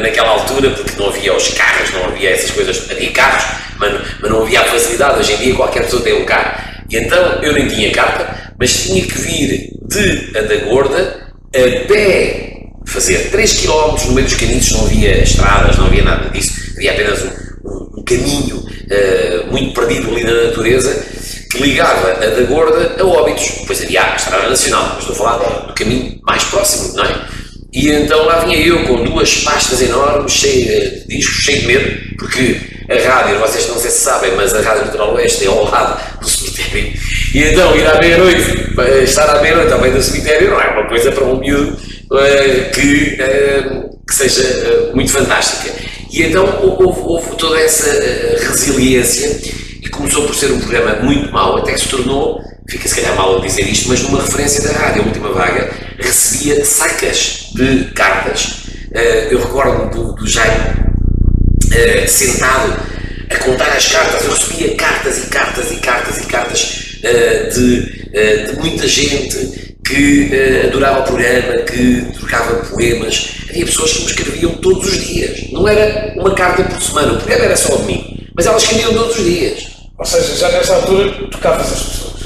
naquela 0.00 0.28
altura, 0.28 0.70
porque 0.70 0.96
não 0.96 1.08
havia 1.08 1.36
os 1.36 1.48
carros, 1.48 1.90
não 1.90 2.04
havia 2.04 2.30
essas 2.30 2.52
coisas. 2.52 2.88
Havia 2.88 3.10
carros, 3.10 3.44
mas, 3.78 4.00
mas 4.20 4.30
não 4.30 4.42
havia 4.42 4.60
a 4.60 4.64
facilidade. 4.64 5.18
Hoje 5.18 5.32
em 5.32 5.36
dia 5.38 5.54
qualquer 5.54 5.82
pessoa 5.82 6.02
tem 6.02 6.14
um 6.14 6.24
carro. 6.24 6.56
E 6.88 6.96
então 6.96 7.42
eu 7.42 7.52
nem 7.52 7.66
tinha 7.66 7.90
carta, 7.90 8.54
mas 8.58 8.84
tinha 8.84 9.02
que 9.02 9.18
vir 9.18 9.72
de 9.88 10.38
Andagorda 10.38 11.32
a 11.52 11.88
pé 11.88 12.47
fazer 12.88 13.30
3 13.30 13.60
km 13.60 14.06
no 14.06 14.12
meio 14.12 14.26
dos 14.26 14.36
caminhos, 14.36 14.70
não 14.72 14.86
havia 14.86 15.22
estradas, 15.22 15.76
não 15.76 15.86
havia 15.86 16.02
nada 16.02 16.30
disso, 16.30 16.52
havia 16.76 16.92
apenas 16.92 17.22
um, 17.22 17.28
um, 17.64 18.00
um 18.00 18.04
caminho 18.04 18.56
uh, 18.56 19.50
muito 19.50 19.74
perdido 19.78 20.10
ali 20.10 20.24
na 20.24 20.44
natureza 20.44 21.06
que 21.50 21.62
ligava 21.62 22.12
a 22.12 22.26
da 22.26 22.42
Gorda 22.42 22.96
a 22.98 23.06
Óbitos. 23.06 23.48
Depois 23.60 23.82
havia 23.82 24.02
a 24.02 24.16
Estrada 24.16 24.48
Nacional, 24.48 24.92
mas 24.94 24.98
estou 25.00 25.14
a 25.14 25.18
falar 25.18 25.66
do 25.66 25.74
caminho 25.74 26.20
mais 26.22 26.44
próximo, 26.44 26.94
não 26.94 27.04
é? 27.04 27.26
E 27.72 27.90
então 27.90 28.24
lá 28.24 28.40
vinha 28.40 28.56
eu 28.56 28.84
com 28.84 29.04
duas 29.04 29.42
pastas 29.44 29.82
enormes, 29.82 30.32
cheio 30.32 30.64
de 30.66 31.06
discos, 31.06 31.42
cheio 31.42 31.60
de 31.60 31.66
medo, 31.66 32.16
porque 32.18 32.60
a 32.88 33.08
rádio, 33.08 33.38
vocês 33.38 33.68
não 33.68 33.78
sei 33.78 33.90
se 33.90 34.00
sabem, 34.00 34.34
mas 34.34 34.54
a 34.54 34.62
Rádio 34.62 34.84
Litoral 34.84 35.14
Oeste 35.14 35.44
é 35.44 35.48
ao 35.48 35.70
lado 35.70 36.00
do 36.18 36.28
cemitério. 36.28 36.92
E 37.34 37.42
então 37.42 37.76
ir 37.76 37.86
à 37.86 37.98
meia-noite, 37.98 38.74
estar 39.04 39.36
à 39.36 39.42
meia-noite 39.42 39.72
ao 39.72 39.80
meio 39.80 39.94
do 39.94 40.02
cemitério 40.02 40.50
não 40.50 40.60
é 40.60 40.68
uma 40.68 40.88
coisa 40.88 41.12
para 41.12 41.24
um 41.24 41.38
miúdo 41.38 41.76
que, 42.72 43.18
uh, 43.20 43.98
que 44.06 44.14
seja 44.14 44.42
uh, 44.42 44.96
muito 44.96 45.12
fantástica. 45.12 45.70
E 46.10 46.22
então 46.22 46.44
houve, 46.62 47.00
houve 47.00 47.36
toda 47.36 47.60
essa 47.60 47.90
resiliência 48.48 49.38
e 49.82 49.88
começou 49.90 50.26
por 50.26 50.34
ser 50.34 50.50
um 50.52 50.58
programa 50.58 50.96
muito 51.02 51.30
mau, 51.30 51.58
até 51.58 51.72
que 51.72 51.80
se 51.80 51.88
tornou, 51.88 52.40
fica 52.68 52.88
se 52.88 52.94
calhar 52.94 53.14
mal 53.14 53.38
a 53.38 53.46
dizer 53.46 53.62
isto, 53.62 53.88
mas 53.88 54.02
numa 54.02 54.22
referência 54.22 54.62
da 54.62 54.72
rádio, 54.72 55.02
a 55.02 55.06
última 55.06 55.32
vaga, 55.32 55.70
recebia 55.98 56.64
sacas 56.64 57.50
de 57.54 57.84
cartas. 57.94 58.64
eu 59.30 59.38
recordo 59.38 59.94
do, 59.94 60.12
do 60.14 60.26
Jaime 60.26 60.88
sentado 62.06 62.80
a 63.30 63.36
contar 63.36 63.68
as 63.76 63.92
cartas. 63.92 64.24
Eu 64.24 64.32
recebia 64.32 64.74
cartas 64.76 65.18
e 65.18 65.26
cartas 65.26 65.72
e 65.72 65.76
cartas 65.76 66.18
e 66.18 66.26
cartas 66.26 66.60
de, 67.52 68.46
de, 68.46 68.56
muita 68.58 68.88
gente 68.88 69.67
que 69.88 70.30
adorava 70.66 71.00
o 71.00 71.04
programa, 71.04 71.62
que 71.62 72.06
trocava 72.18 72.54
poemas. 72.66 73.30
Havia 73.48 73.64
pessoas 73.64 73.92
que 73.92 74.00
me 74.00 74.06
escreviam 74.06 74.52
todos 74.56 74.86
os 74.86 75.06
dias. 75.06 75.50
Não 75.50 75.66
era 75.66 76.12
uma 76.16 76.34
carta 76.34 76.62
por 76.64 76.80
semana, 76.80 77.14
o 77.14 77.16
programa 77.16 77.46
era 77.46 77.56
só 77.56 77.74
de 77.76 77.84
mim, 77.84 78.28
mas 78.34 78.46
elas 78.46 78.62
escreviam 78.62 78.92
todos 78.92 79.18
os 79.18 79.24
dias. 79.24 79.66
Ou 79.98 80.04
seja, 80.04 80.36
já 80.36 80.48
nessa 80.50 80.74
altura 80.74 81.10
tocavas 81.28 81.72
as 81.72 81.82
pessoas. 81.82 82.22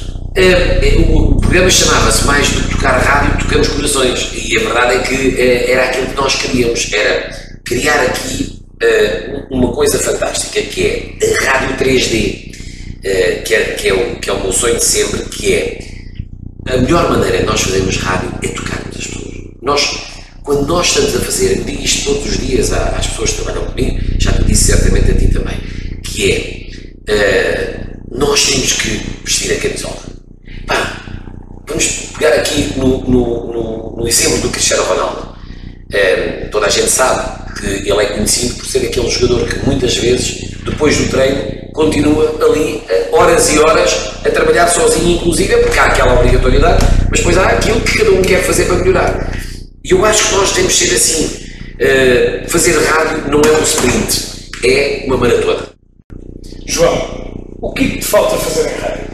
o 1.09 1.41
programa 1.41 1.71
chamava-se 1.71 2.25
mais 2.27 2.49
do 2.51 2.63
que 2.63 2.75
tocar 2.75 2.99
rádio, 2.99 3.39
tocamos 3.45 3.69
corações. 3.69 4.31
E 4.35 4.59
a 4.59 4.61
verdade 4.61 4.95
é 4.97 4.99
que 4.99 5.71
era 5.71 5.85
aquilo 5.85 6.07
que 6.09 6.17
nós 6.17 6.35
queríamos, 6.35 6.93
era 6.93 7.31
criar 7.65 8.03
aqui 8.03 8.61
uh, 8.83 9.55
uma 9.55 9.73
coisa 9.73 9.99
fantástica 10.01 10.61
que 10.63 10.85
é 10.85 11.47
a 11.47 11.53
rádio 11.53 11.77
3D, 11.77 12.49
uh, 12.49 12.53
eh, 13.05 13.43
que, 13.45 13.55
é, 13.55 13.61
que, 13.75 13.89
é 13.89 13.95
o, 13.95 14.17
que 14.17 14.29
é 14.29 14.33
o 14.33 14.41
meu 14.43 14.53
sonho 14.53 14.77
de 14.77 14.85
sempre, 14.85 15.23
que 15.31 15.55
é 15.55 15.92
a 16.67 16.77
melhor 16.77 17.11
maneira 17.11 17.39
de 17.39 17.45
nós 17.45 17.61
fazermos 17.61 17.97
rádio 17.99 18.33
é 18.43 18.49
tocarmos 18.49 18.97
as 18.97 19.07
pessoas. 19.07 19.35
Nós, 19.61 19.99
quando 20.43 20.67
nós 20.67 20.89
estamos 20.89 21.17
a 21.17 21.21
fazer, 21.21 21.59
eu 21.59 21.65
digo 21.65 21.83
isto 21.83 22.05
todos 22.05 22.27
os 22.27 22.39
dias 22.39 22.73
às 22.73 23.07
pessoas 23.09 23.31
que 23.31 23.43
trabalham 23.43 23.67
comigo, 23.67 23.99
já 24.19 24.33
te 24.33 24.45
disse 24.45 24.65
certamente 24.65 25.11
a 25.11 25.15
ti 25.15 25.29
também, 25.29 25.57
que 26.03 26.33
é 26.33 27.13
uh, 27.13 28.17
nós 28.17 28.47
temos 28.47 28.73
que 28.73 29.01
vestir 29.25 29.53
a 29.53 29.57
camisola. 29.57 30.03
Pá, 30.67 31.03
vamos 31.67 31.87
pegar 32.17 32.35
aqui 32.35 32.75
no, 32.77 32.99
no, 33.09 33.53
no, 33.53 33.97
no 33.97 34.09
exemplo 34.09 34.41
do 34.41 34.51
Cristiano 34.51 34.85
Ronaldo. 34.85 35.32
Uh, 35.93 36.49
toda 36.51 36.67
a 36.67 36.71
gente 36.71 36.89
sabe 36.89 37.43
que 37.61 37.67
ele 37.89 38.03
é 38.03 38.07
conhecido 38.07 38.55
por 38.55 38.67
ser 38.67 38.87
aquele 38.87 39.11
jogador 39.11 39.47
que 39.47 39.67
muitas 39.67 39.97
vezes, 39.97 40.51
depois 40.65 40.97
do 40.97 41.09
treino, 41.11 41.63
continua 41.73 42.37
ali 42.43 42.83
eh, 42.89 43.09
horas 43.13 43.51
e 43.53 43.59
horas 43.59 44.11
a 44.25 44.31
trabalhar 44.31 44.69
sozinho, 44.69 45.17
inclusive, 45.17 45.57
porque 45.59 45.79
há 45.79 45.87
aquela 45.87 46.15
obrigatoriedade, 46.15 46.85
mas 47.11 47.21
depois 47.21 47.39
há 47.39 47.47
aquilo 47.47 47.81
que 47.81 47.99
cada 47.99 48.11
um 48.11 48.23
quer 48.23 48.43
fazer 48.43 48.67
para 48.67 48.77
melhorar. 48.77 49.33
E 49.85 49.91
eu 49.91 50.05
acho 50.05 50.29
que 50.29 50.35
nós 50.35 50.53
temos 50.53 50.75
de 50.75 50.87
ser 50.87 50.95
assim. 50.95 51.43
Uh, 51.73 52.49
fazer 52.49 52.79
rádio 52.79 53.31
não 53.31 53.41
é 53.41 53.59
um 53.59 53.63
sprint, 53.63 54.51
é 54.65 55.05
uma 55.07 55.17
maratona. 55.17 55.69
João, 56.67 57.57
o 57.61 57.73
que 57.73 57.85
é 57.85 57.89
que 57.89 57.99
te 57.99 58.05
falta 58.05 58.37
fazer 58.37 58.71
em 58.71 58.81
rádio? 58.81 59.05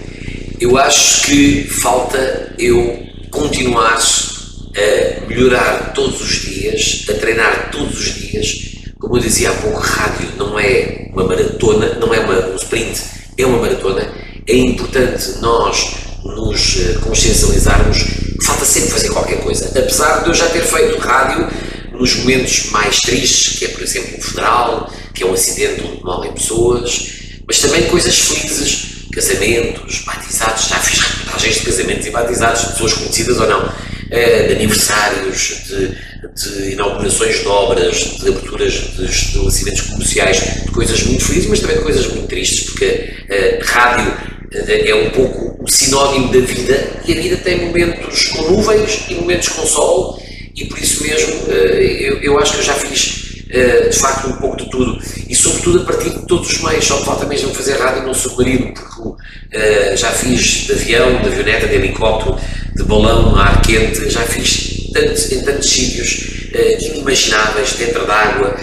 Eu 0.61 0.77
acho 0.77 1.23
que 1.23 1.65
falta 1.65 2.55
eu 2.59 2.99
continuar 3.31 3.95
a 3.95 5.08
melhorar 5.29 5.93
todos 5.95 6.21
os 6.21 6.41
dias, 6.41 7.05
a 7.09 7.15
treinar 7.15 7.71
todos 7.71 7.99
os 7.99 8.15
dias. 8.15 8.69
Como 8.99 9.17
eu 9.17 9.21
dizia 9.21 9.51
há 9.51 9.55
pouco, 9.55 9.79
rádio 9.79 10.29
não 10.37 10.59
é 10.59 11.11
uma 11.13 11.25
maratona, 11.25 11.95
não 11.95 12.13
é 12.13 12.21
uma, 12.21 12.47
um 12.49 12.57
sprint, 12.57 13.01
é 13.37 13.47
uma 13.47 13.59
maratona. 13.59 14.13
É 14.47 14.57
importante 14.57 15.39
nós 15.41 16.09
nos 16.25 16.79
eh, 16.81 16.99
consciencializarmos 17.03 17.99
que 17.99 18.45
falta 18.45 18.65
sempre 18.65 18.91
fazer 18.91 19.11
qualquer 19.11 19.41
coisa. 19.41 19.67
Apesar 19.79 20.23
de 20.23 20.29
eu 20.31 20.35
já 20.35 20.49
ter 20.49 20.63
feito 20.63 20.99
rádio 20.99 21.49
nos 21.93 22.17
momentos 22.17 22.71
mais 22.71 22.97
tristes, 23.01 23.59
que 23.59 23.67
é, 23.67 23.69
por 23.69 23.83
exemplo, 23.83 24.17
um 24.17 24.23
funeral, 24.23 24.93
que 25.15 25.23
é 25.23 25.27
um 25.27 25.33
acidente 25.33 25.83
onde 25.83 26.03
morrem 26.03 26.33
pessoas, 26.33 27.09
mas 27.47 27.59
também 27.59 27.85
coisas 27.85 28.19
felizes, 28.19 29.09
casamentos, 29.13 30.03
batizados. 30.07 30.69
Já 30.69 30.79
fiz 30.79 31.01
reportagens 31.01 31.57
de 31.57 31.63
casamentos 31.63 32.07
e 32.07 32.11
batizados 32.11 32.61
de 32.63 32.73
pessoas 32.73 32.93
conhecidas 32.95 33.41
ou 33.41 33.49
não, 33.49 33.73
de 34.09 34.55
aniversários, 34.55 35.63
de, 35.67 35.95
de 36.35 36.73
inaugurações 36.73 37.41
de 37.41 37.47
obras, 37.47 37.97
de 38.19 38.29
aberturas 38.29 38.73
de 38.97 39.05
estabelecimentos 39.05 39.83
comerciais, 39.83 40.65
de 40.65 40.71
coisas 40.71 41.03
muito 41.03 41.25
felizes, 41.25 41.49
mas 41.49 41.61
também 41.61 41.77
de 41.77 41.83
coisas 41.83 42.07
muito 42.07 42.27
tristes, 42.27 42.71
porque 42.71 43.15
a 43.31 43.35
eh, 43.35 43.61
rádio 43.63 44.39
é 44.51 44.95
um 44.95 45.11
pouco 45.11 45.63
o 45.63 45.71
sinónimo 45.71 46.33
da 46.33 46.41
vida 46.41 46.91
e 47.07 47.13
a 47.13 47.21
vida 47.21 47.37
tem 47.37 47.67
momentos 47.67 48.29
com 48.29 48.51
nuvens 48.51 49.05
e 49.11 49.15
momentos 49.15 49.49
com 49.49 49.67
sol 49.67 50.23
e 50.57 50.65
por 50.65 50.79
isso 50.79 51.03
mesmo 51.03 51.35
eh, 51.49 51.99
eu, 52.01 52.19
eu 52.23 52.39
acho 52.39 52.53
que 52.55 52.59
eu 52.61 52.65
já 52.65 52.75
fiz 52.75 53.18
eh, 53.51 53.89
de 53.89 53.97
facto 53.97 54.29
um 54.29 54.37
pouco 54.37 54.57
de 54.57 54.71
tudo 54.71 55.01
e 55.29 55.35
sobretudo 55.35 55.81
a 55.81 55.85
partir 55.85 56.11
de 56.11 56.27
todos 56.27 56.51
os 56.51 56.63
meios, 56.63 56.85
só 56.85 56.99
falta 57.05 57.27
mesmo 57.27 57.53
fazer 57.55 57.79
rádio 57.79 58.03
num 58.03 58.15
submarino 58.15 58.75
porque 58.75 59.23
eh, 59.53 59.97
já 59.97 60.11
fiz 60.11 60.67
de 60.67 60.73
avião, 60.73 61.23
de 61.23 61.29
avioneta, 61.29 61.67
de 61.67 61.75
helicóptero, 61.75 62.37
de 62.77 62.83
balão, 62.85 63.37
ar 63.37 63.61
quente, 63.63 64.09
já 64.11 64.23
fiz 64.23 64.91
tantos, 64.93 65.33
em 65.33 65.43
tantos 65.43 65.71
sítios 65.71 66.39
inimagináveis, 66.81 67.75
dentro 67.75 68.07
d'água, 68.07 68.57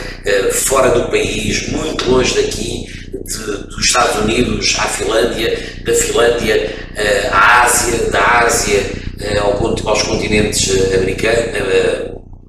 fora 0.51 0.89
do 0.89 1.07
país, 1.09 1.69
muito 1.69 2.09
longe 2.09 2.33
daqui 2.33 2.85
de, 3.25 3.67
dos 3.67 3.85
Estados 3.85 4.21
Unidos 4.21 4.75
à 4.79 4.83
Finlândia, 4.83 5.57
da 5.83 5.93
Finlândia 5.93 6.75
uh, 6.91 7.33
à 7.33 7.63
Ásia, 7.63 8.09
da 8.11 8.39
Ásia 8.39 8.81
uh, 8.81 9.41
ao, 9.41 9.89
aos 9.89 10.03
continentes 10.03 10.67
uh, 10.67 10.95
americanos, 10.95 11.45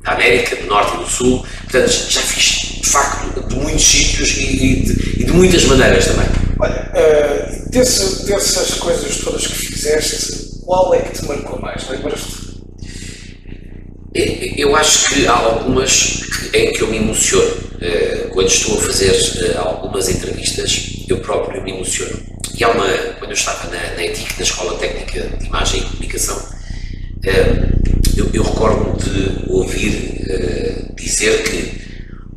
da 0.02 0.12
América 0.12 0.56
do 0.56 0.66
Norte 0.66 0.94
e 0.94 0.98
do 0.98 1.06
Sul. 1.10 1.44
Portanto, 1.76 2.10
já 2.10 2.22
fiz 2.22 2.80
de 2.80 2.88
facto 2.88 3.48
de 3.48 3.54
muitos 3.56 3.84
sítios 3.84 4.30
e, 4.38 4.56
de, 4.56 5.20
e 5.20 5.24
de, 5.24 5.32
muitas 5.32 5.64
maneiras 5.64 6.06
também. 6.06 6.26
Olha, 6.58 6.90
desse, 7.68 8.24
dessas 8.24 8.74
coisas 8.74 9.18
todas 9.18 9.46
que 9.46 9.54
fizeste, 9.54 10.62
qual 10.64 10.94
é 10.94 11.00
que 11.00 11.18
te 11.18 11.26
marcou 11.26 11.60
mais? 11.60 11.86
Lembras-te? 11.88 12.46
Eu 14.56 14.74
acho 14.74 15.10
que 15.10 15.26
há 15.26 15.34
algumas 15.34 16.22
em 16.54 16.72
que 16.72 16.80
eu 16.80 16.88
me 16.88 16.96
emociono. 16.96 17.66
Eh, 17.82 18.30
quando 18.32 18.48
estou 18.48 18.78
a 18.78 18.80
fazer 18.80 19.12
eh, 19.12 19.58
algumas 19.58 20.08
entrevistas, 20.08 21.04
eu 21.06 21.18
próprio 21.18 21.62
me 21.62 21.72
emociono. 21.72 22.18
E 22.58 22.64
há 22.64 22.70
uma, 22.70 22.86
quando 23.18 23.32
eu 23.32 23.36
estava 23.36 23.68
na, 23.68 23.94
na 23.96 24.02
ETIC, 24.02 24.38
na 24.38 24.42
Escola 24.42 24.78
Técnica 24.78 25.28
de 25.36 25.44
Imagem 25.44 25.80
e 25.80 25.84
Comunicação, 25.84 26.42
eu, 28.16 28.30
eu 28.32 28.42
recordo 28.42 28.96
de 29.02 29.50
ouvir 29.50 30.16
dizer 31.16 31.42
que 31.44 31.86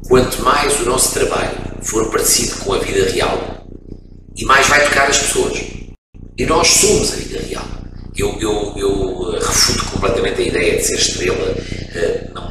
quanto 0.07 0.41
mais 0.43 0.79
o 0.81 0.85
nosso 0.85 1.13
trabalho 1.13 1.57
for 1.81 2.09
parecido 2.11 2.55
com 2.57 2.73
a 2.73 2.79
vida 2.79 3.09
real, 3.09 3.67
e 4.35 4.45
mais 4.45 4.67
vai 4.67 4.83
tocar 4.85 5.09
as 5.09 5.17
pessoas. 5.17 5.59
E 6.37 6.45
nós 6.45 6.67
somos 6.67 7.13
a 7.13 7.15
vida 7.17 7.39
real. 7.47 7.65
Eu, 8.15 8.37
eu, 8.39 8.73
eu 8.77 9.31
refuto 9.39 9.85
completamente 9.91 10.41
a 10.41 10.45
ideia 10.45 10.77
de 10.77 10.83
ser 10.85 10.95
estrela. 10.95 11.55
Não, 12.33 12.43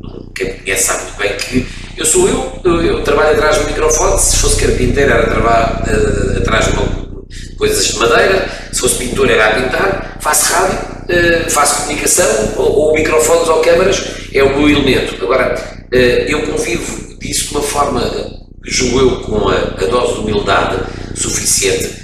não, 0.00 0.32
quem 0.34 0.52
me 0.52 0.58
conhece 0.60 0.84
sabe 0.84 1.02
muito 1.04 1.18
bem 1.18 1.36
que 1.36 1.66
eu 1.96 2.06
sou 2.06 2.28
eu, 2.28 2.60
eu, 2.64 2.82
eu 2.82 3.02
trabalho 3.02 3.36
atrás 3.36 3.58
do 3.58 3.64
microfone, 3.66 4.20
se 4.20 4.36
fosse 4.36 4.64
carpinteiro 4.64 5.10
era 5.10 5.26
trabalhar 5.28 5.84
uh, 5.88 6.38
atrás 6.38 6.66
de 6.66 6.72
uma, 6.72 7.24
coisas 7.56 7.84
de 7.84 7.98
madeira, 7.98 8.48
se 8.72 8.80
fosse 8.80 8.96
pintor 8.96 9.28
era 9.28 9.48
a 9.48 9.60
pintar, 9.60 10.18
faço 10.20 10.52
rádio, 10.52 10.97
uh, 11.08 11.50
faço 11.50 11.82
comunicação, 11.82 12.54
ou, 12.56 12.72
ou, 12.72 12.94
microfones 12.94 13.48
ou 13.48 13.60
câmaras, 13.60 14.02
é 14.32 14.42
o 14.42 14.58
meu 14.58 14.68
elemento. 14.68 15.22
Agora, 15.22 15.54
uh, 15.92 15.96
eu 15.96 16.42
convivo 16.42 17.18
disso 17.18 17.48
de 17.48 17.54
uma 17.54 17.62
forma, 17.62 18.00
julgo 18.64 19.00
eu, 19.00 19.20
com 19.22 19.48
a, 19.48 19.56
a 19.56 19.86
dose 19.86 20.14
de 20.14 20.20
humildade 20.20 20.78
suficiente 21.14 21.98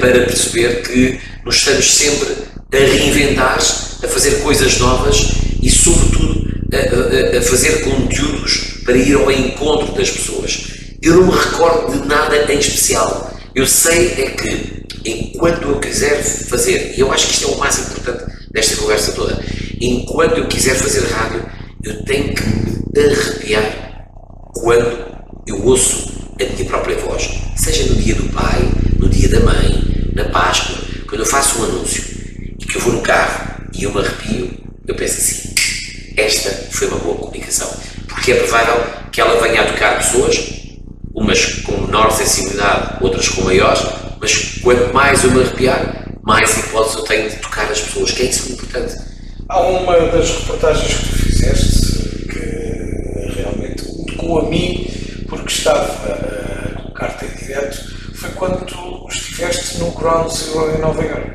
para 0.00 0.24
perceber 0.24 0.82
que 0.82 1.20
nos 1.44 1.56
estamos 1.56 1.92
sempre 1.92 2.28
a 2.72 2.76
reinventar, 2.76 3.58
a 3.58 4.08
fazer 4.08 4.40
coisas 4.42 4.78
novas 4.78 5.32
e, 5.60 5.70
sobretudo, 5.70 6.48
a, 6.72 7.36
a, 7.36 7.38
a 7.38 7.42
fazer 7.42 7.82
conteúdos 7.82 8.80
para 8.84 8.96
ir 8.96 9.14
ao 9.14 9.30
encontro 9.30 9.92
das 9.94 10.10
pessoas. 10.10 10.66
Eu 11.02 11.16
não 11.16 11.26
me 11.26 11.38
recordo 11.38 12.00
de 12.00 12.06
nada 12.06 12.52
em 12.52 12.58
especial. 12.58 13.32
Eu 13.54 13.66
sei 13.66 14.14
é 14.18 14.30
que, 14.30 14.84
enquanto 15.04 15.68
eu 15.68 15.78
quiser 15.80 16.22
fazer, 16.22 16.94
e 16.96 17.00
eu 17.00 17.12
acho 17.12 17.26
que 17.26 17.34
isto 17.34 17.50
é 17.50 17.52
o 17.52 17.58
mais 17.58 17.78
importante 17.78 18.33
desta 18.54 18.76
conversa 18.76 19.12
toda, 19.12 19.44
enquanto 19.80 20.38
eu 20.38 20.46
quiser 20.46 20.76
fazer 20.76 21.06
rádio, 21.08 21.44
eu 21.82 22.04
tenho 22.04 22.32
que 22.34 22.42
me 22.46 23.04
arrepiar 23.04 24.08
quando 24.54 25.16
eu 25.46 25.62
ouço 25.66 26.30
a 26.40 26.44
minha 26.44 26.64
própria 26.64 26.96
voz. 26.98 27.28
Seja 27.56 27.92
no 27.92 27.96
dia 27.96 28.14
do 28.14 28.32
pai, 28.32 28.60
no 28.98 29.08
dia 29.08 29.28
da 29.28 29.40
mãe, 29.40 30.10
na 30.14 30.24
Páscoa, 30.26 30.76
quando 31.08 31.22
eu 31.22 31.26
faço 31.26 31.60
um 31.60 31.64
anúncio 31.64 32.02
e 32.58 32.64
que 32.64 32.76
eu 32.76 32.80
vou 32.80 32.92
no 32.92 33.02
carro 33.02 33.66
e 33.74 33.82
eu 33.82 33.92
me 33.92 33.98
arrepio, 33.98 34.50
eu 34.86 34.94
penso 34.94 35.18
assim: 35.18 35.54
esta 36.16 36.50
foi 36.70 36.86
uma 36.86 36.98
boa 36.98 37.16
comunicação 37.16 37.68
porque 38.06 38.32
é 38.32 38.36
provável 38.36 38.84
que 39.10 39.20
ela 39.20 39.40
venha 39.42 39.62
a 39.62 39.66
tocar 39.66 39.98
pessoas, 39.98 40.38
umas 41.12 41.44
com 41.64 41.72
menor 41.72 42.10
sensibilidade, 42.12 42.98
outras 43.02 43.28
com 43.28 43.42
maior, 43.42 44.16
mas 44.20 44.60
quanto 44.62 44.94
mais 44.94 45.24
eu 45.24 45.32
me 45.32 45.42
arrepiar, 45.42 46.03
mais 46.24 46.56
hipóteses 46.56 46.96
eu 46.96 47.04
tenho 47.04 47.30
de 47.30 47.36
tocar 47.36 47.70
as 47.70 47.80
pessoas, 47.80 48.10
que 48.12 48.22
é 48.22 48.26
isso 48.26 48.52
importante. 48.52 48.94
Há 49.48 49.60
uma 49.60 49.94
das 50.08 50.30
reportagens 50.30 50.94
que 50.94 51.08
tu 51.08 51.18
fizeste 51.18 52.28
que 52.28 53.40
realmente 53.40 53.84
tocou 54.06 54.40
a 54.40 54.48
mim, 54.48 54.90
porque 55.28 55.52
estava 55.52 55.84
a 55.84 56.80
colocar-te 56.80 57.26
em 57.26 57.46
direto, 57.46 57.94
foi 58.14 58.30
quando 58.30 58.64
tu 58.64 59.06
estiveste 59.10 59.78
no 59.78 59.90
Ground 59.90 60.30
Zero 60.30 60.74
em 60.74 60.80
Nova 60.80 61.04
York. 61.04 61.30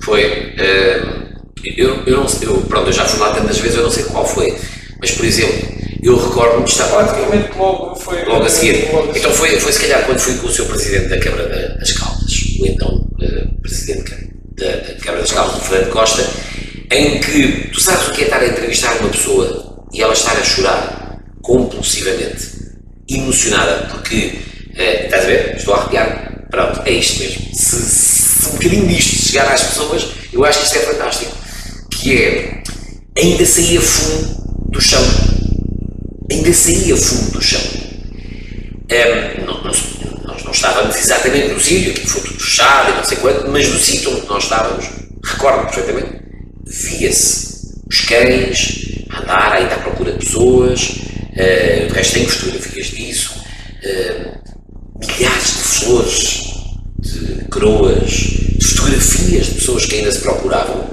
Foi. 0.00 0.54
Uh, 0.54 1.30
eu, 1.76 2.06
eu, 2.06 2.16
não, 2.16 2.26
eu, 2.40 2.62
pronto, 2.62 2.86
eu 2.86 2.92
já 2.92 3.04
fui 3.04 3.20
lá 3.20 3.34
tantas 3.34 3.58
vezes, 3.58 3.76
eu 3.76 3.82
não 3.82 3.90
sei 3.90 4.04
qual 4.04 4.26
foi, 4.26 4.56
mas 4.98 5.10
por 5.10 5.26
exemplo, 5.26 5.68
eu 6.02 6.16
recordo-me 6.16 6.64
de 6.64 6.70
estar 6.70 6.88
praticamente 6.88 7.50
logo, 7.58 7.94
foi, 7.96 8.24
logo 8.24 8.44
a 8.44 8.48
seguir. 8.48 8.90
Logo 8.90 9.12
então 9.14 9.30
foi, 9.30 9.60
foi 9.60 9.70
se 9.70 9.80
calhar 9.80 10.06
quando 10.06 10.20
fui 10.20 10.38
com 10.38 10.46
o 10.46 10.50
seu 10.50 10.64
presidente 10.64 11.08
da 11.08 11.20
Câmara 11.20 11.76
das 11.78 11.92
Caldas, 11.92 12.32
o 12.60 12.66
então 12.66 13.09
presidente 13.70 14.10
da, 14.56 14.94
Câmara 15.00 15.22
das 15.22 15.32
Caldas, 15.32 15.56
o 15.56 15.60
Fernando 15.60 15.90
Costa, 15.90 16.28
em 16.90 17.20
que 17.20 17.70
tu 17.72 17.80
sabes 17.80 18.08
o 18.08 18.12
que 18.12 18.22
é 18.22 18.24
estar 18.24 18.40
a 18.40 18.46
entrevistar 18.46 18.96
uma 18.98 19.08
pessoa 19.10 19.86
e 19.92 20.02
ela 20.02 20.12
estar 20.12 20.36
a 20.36 20.42
chorar 20.42 21.20
compulsivamente, 21.40 22.48
emocionada, 23.08 23.88
porque 23.88 24.40
uh, 24.76 25.04
estás 25.04 25.24
a 25.24 25.26
ver? 25.26 25.56
Estou 25.56 25.74
a 25.74 25.78
arrepiar. 25.78 26.46
Pronto, 26.50 26.82
é 26.84 26.90
isto 26.90 27.20
mesmo. 27.20 27.54
Se, 27.54 27.76
se 27.76 28.48
um 28.48 28.52
bocadinho 28.52 28.88
disto 28.88 29.28
chegar 29.28 29.52
às 29.52 29.62
pessoas, 29.62 30.08
eu 30.32 30.44
acho 30.44 30.58
que 30.58 30.66
isto 30.66 30.78
é 30.78 30.80
fantástico. 30.80 31.36
Que 31.90 32.22
é 32.22 32.62
ainda 33.16 33.46
sair 33.46 33.80
fundo 33.80 34.70
do 34.70 34.80
chão 34.80 35.00
ainda 36.30 36.52
saía 36.52 36.96
fumo 36.96 37.30
do 37.32 37.42
chão. 37.42 37.60
Um, 38.90 39.44
não, 39.44 39.64
não, 39.64 39.72
não 40.50 40.54
estávamos 40.54 40.96
exatamente 40.96 41.48
no 41.48 41.60
sítio, 41.60 42.08
foi 42.08 42.22
tudo 42.22 42.40
fechado 42.40 42.90
e 42.90 42.96
não 42.96 43.04
sei 43.04 43.18
quanto, 43.18 43.48
mas 43.48 43.68
no 43.68 43.78
sítio 43.78 44.16
onde 44.16 44.26
nós 44.26 44.42
estávamos, 44.42 44.84
recordo 45.22 45.66
perfeitamente, 45.66 46.22
via-se 46.66 47.78
os 47.88 48.00
cães 48.00 49.04
a 49.10 49.22
andar 49.22 49.52
ainda 49.52 49.76
à 49.76 49.78
procura 49.78 50.12
de 50.12 50.18
pessoas, 50.18 50.88
uh, 50.88 51.88
o 51.88 51.92
resto 51.92 52.14
tem 52.14 52.28
fotografias 52.28 52.86
disso, 52.88 53.34
uh, 53.84 54.38
milhares 54.98 55.46
de 55.46 55.62
flores, 55.62 56.42
de 56.98 57.44
coroas, 57.44 58.10
de 58.10 58.66
fotografias 58.66 59.46
de 59.46 59.52
pessoas 59.52 59.86
que 59.86 59.94
ainda 59.94 60.10
se 60.10 60.18
procuravam, 60.18 60.90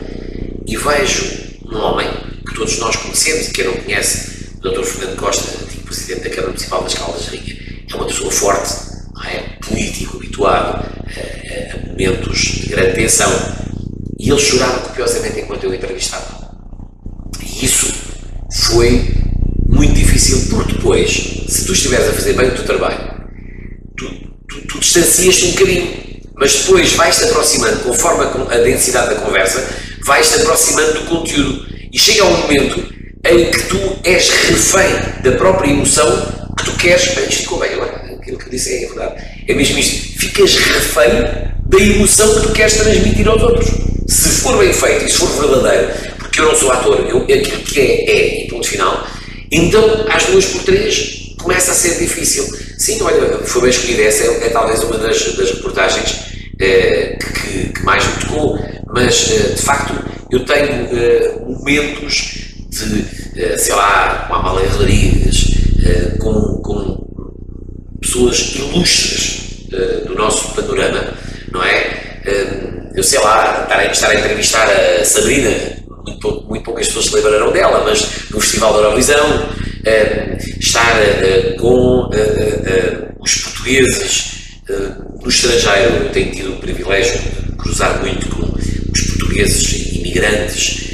e 0.68 0.78
vejo 0.78 1.26
um 1.66 1.78
homem 1.78 2.08
que 2.48 2.54
todos 2.54 2.78
nós 2.78 2.96
conhecemos 2.96 3.48
e 3.48 3.52
que 3.52 3.62
eu 3.62 3.72
não 3.74 3.82
conhece 3.82 4.52
Dr. 4.62 4.84
Fernando 4.84 5.18
Costa, 5.18 5.64
antigo 5.64 5.84
presidente 5.84 6.26
da 6.26 6.30
Câmara 6.30 6.48
Municipal 6.50 6.84
das 6.84 6.94
Caldas 6.94 7.28
Rinha, 7.30 7.58
é 7.90 7.96
uma 7.96 8.06
pessoa 8.06 8.30
forte, 8.30 8.87
é? 9.26 9.40
político 9.66 10.18
habituado 10.18 10.86
a, 10.86 11.76
a 11.76 11.88
momentos 11.88 12.40
de 12.40 12.70
grande 12.70 12.94
tensão 12.94 13.32
e 14.20 14.30
ele 14.30 14.40
chorava 14.40 14.80
copiosamente 14.80 15.40
enquanto 15.40 15.64
eu 15.64 15.74
entrevistava. 15.74 16.52
E 17.42 17.66
isso 17.66 17.94
foi 18.52 19.14
muito 19.68 19.94
difícil, 19.94 20.48
porque 20.50 20.74
depois, 20.74 21.12
se 21.48 21.66
tu 21.66 21.74
estiveres 21.74 22.08
a 22.08 22.14
fazer 22.14 22.34
bem 22.34 22.48
o 22.48 22.56
teu 22.56 22.66
trabalho, 22.66 23.00
tu, 23.96 24.10
tu, 24.48 24.62
tu 24.68 24.80
distancias-te 24.80 25.46
um 25.46 25.52
bocadinho, 25.52 26.08
mas 26.36 26.54
depois 26.54 26.94
vais-te 26.94 27.24
aproximando, 27.26 27.80
conforme 27.84 28.26
a, 28.52 28.58
densidade 28.58 29.16
da 29.16 29.22
conversa, 29.22 29.68
vais-te 30.04 30.42
aproximando 30.42 30.94
do 30.94 31.06
conteúdo. 31.06 31.68
E 31.92 31.98
chega 32.00 32.26
um 32.26 32.38
momento 32.42 32.94
em 33.26 33.52
que 33.52 33.64
tu 33.64 34.00
és 34.04 34.30
refém 34.30 35.22
da 35.24 35.32
própria 35.38 35.72
emoção 35.72 36.08
que 36.58 36.66
tu 36.66 36.72
queres. 36.78 37.04
Isto 37.06 37.42
ficou 37.42 37.60
bem, 37.60 37.76
que 38.48 38.56
disse 38.56 38.84
é 38.84 38.88
verdade. 38.88 39.24
É 39.48 39.54
mesmo 39.54 39.78
isto. 39.78 40.20
Ficas 40.20 40.56
refém 40.56 41.12
da 41.66 41.78
emoção 41.80 42.34
que 42.36 42.48
tu 42.48 42.54
queres 42.54 42.74
transmitir 42.76 43.28
aos 43.28 43.42
outros. 43.42 43.70
Se 44.08 44.30
for 44.42 44.58
bem 44.58 44.72
feito 44.72 45.06
e 45.06 45.10
se 45.10 45.18
for 45.18 45.30
verdadeiro, 45.30 45.94
porque 46.18 46.40
eu 46.40 46.46
não 46.46 46.56
sou 46.56 46.72
ator, 46.72 47.06
eu, 47.10 47.24
aquilo 47.24 47.62
que 47.64 47.80
é, 47.80 48.10
é, 48.10 48.46
e 48.46 48.48
ponto 48.48 48.68
final, 48.68 49.06
então 49.52 50.06
às 50.10 50.26
duas 50.26 50.46
por 50.46 50.64
três 50.64 51.36
começa 51.38 51.72
a 51.72 51.76
ser 51.76 51.98
difícil. 52.00 52.46
Sim, 52.78 53.02
olha, 53.02 53.40
foi 53.40 53.62
bem 53.62 53.70
escolhida, 53.70 54.04
essa 54.04 54.24
é, 54.24 54.48
é 54.48 54.50
talvez 54.50 54.82
uma 54.84 54.98
das, 54.98 55.36
das 55.36 55.52
reportagens 55.52 56.28
eh, 56.60 57.18
que, 57.20 57.70
que, 57.74 57.84
mais 57.84 58.06
me 58.06 58.14
tocou, 58.22 58.60
mas 58.88 59.32
eh, 59.32 59.54
de 59.54 59.62
facto 59.62 59.94
eu 60.32 60.44
tenho 60.44 60.88
eh, 60.92 61.40
momentos 61.46 62.56
de, 62.70 63.58
sei 63.58 63.76
lá, 63.76 64.26
com 64.28 64.34
a 64.36 64.40
Amália 64.40 64.70
Rodrigues, 64.70 65.54
com, 66.20 66.62
com 66.62 67.07
pessoas 68.08 68.56
ilustres 68.56 69.68
do 70.08 70.16
nosso 70.16 70.54
panorama, 70.56 71.14
não 71.52 71.62
é? 71.64 72.22
eu 72.96 73.04
sei 73.04 73.20
lá, 73.20 73.64
estar 73.64 73.80
a, 73.80 73.92
estar 73.92 74.10
a 74.10 74.16
entrevistar 74.16 74.68
a 74.70 75.06
Sabrina, 75.06 75.50
muito, 76.06 76.46
muito 76.48 76.64
poucas 76.64 76.88
pessoas 76.88 77.06
se 77.06 77.16
lembrarão 77.16 77.52
dela, 77.52 77.84
mas 77.84 78.30
no 78.32 78.40
Festival 78.40 78.74
da 78.74 78.80
Eurovisão, 78.80 79.50
estar 80.60 80.96
com 81.60 82.10
os 83.20 83.36
portugueses 83.36 84.34
no 85.22 85.30
estrangeiro, 85.30 86.06
eu 86.06 86.10
tenho 86.12 86.32
tido 86.32 86.54
o 86.54 86.58
privilégio 86.58 87.20
de 87.20 87.52
cruzar 87.58 88.02
muito 88.02 88.28
com 88.30 88.58
os 88.92 89.02
portugueses 89.02 89.96
imigrantes, 89.96 90.88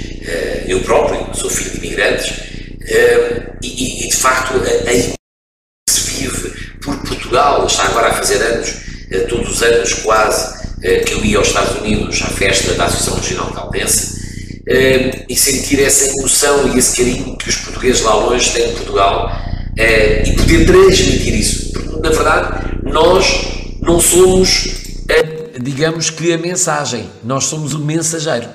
eu 0.67 0.79
próprio 0.81 1.33
sou 1.33 1.49
filho 1.49 1.71
de 1.71 1.77
imigrantes, 1.77 2.33
e, 3.61 4.05
e 4.05 4.09
de 4.09 4.15
facto 4.15 4.55
a, 4.55 4.89
a 4.89 4.93
que 4.93 5.13
se 5.89 6.11
vive 6.11 6.49
por 6.81 6.97
Portugal, 7.33 7.65
está 7.65 7.85
agora 7.85 8.09
a 8.09 8.13
fazer 8.13 8.35
anos, 8.43 8.75
todos 9.27 9.49
os 9.49 9.63
anos 9.63 9.93
quase, 9.95 10.53
que 10.79 11.13
eu 11.13 11.25
ia 11.25 11.39
aos 11.39 11.47
Estados 11.47 11.81
Unidos 11.81 12.21
à 12.21 12.27
festa 12.27 12.73
da 12.75 12.85
Associação 12.85 13.15
Regional 13.15 13.51
Caldense 13.51 14.21
e 15.27 15.35
sentir 15.35 15.81
essa 15.81 16.11
emoção 16.11 16.71
e 16.71 16.77
esse 16.77 16.95
carinho 16.95 17.35
que 17.35 17.49
os 17.49 17.55
portugueses 17.55 18.03
lá 18.03 18.13
longe 18.13 18.51
têm 18.51 18.69
em 18.69 18.73
Portugal 18.73 19.31
e 19.75 20.31
poder 20.33 20.65
transmitir 20.67 21.33
isso. 21.33 21.71
Porque, 21.73 21.99
na 22.01 22.09
verdade, 22.09 22.79
nós 22.83 23.47
não 23.81 23.99
somos, 23.99 24.67
digamos 25.59 26.11
que 26.11 26.33
a 26.33 26.37
mensagem, 26.37 27.09
nós 27.23 27.45
somos 27.45 27.73
o 27.73 27.79
mensageiro. 27.79 28.47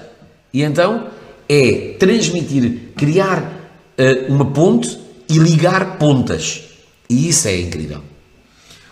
E 0.55 0.63
então 0.63 1.09
é 1.49 1.97
transmitir, 1.99 2.93
criar 2.97 3.73
uma 4.29 4.53
ponte 4.53 4.97
e 5.29 5.37
ligar 5.37 5.99
pontas. 5.99 6.63
E 7.11 7.29
isso 7.29 7.49
é 7.49 7.57
incrível. 7.59 8.03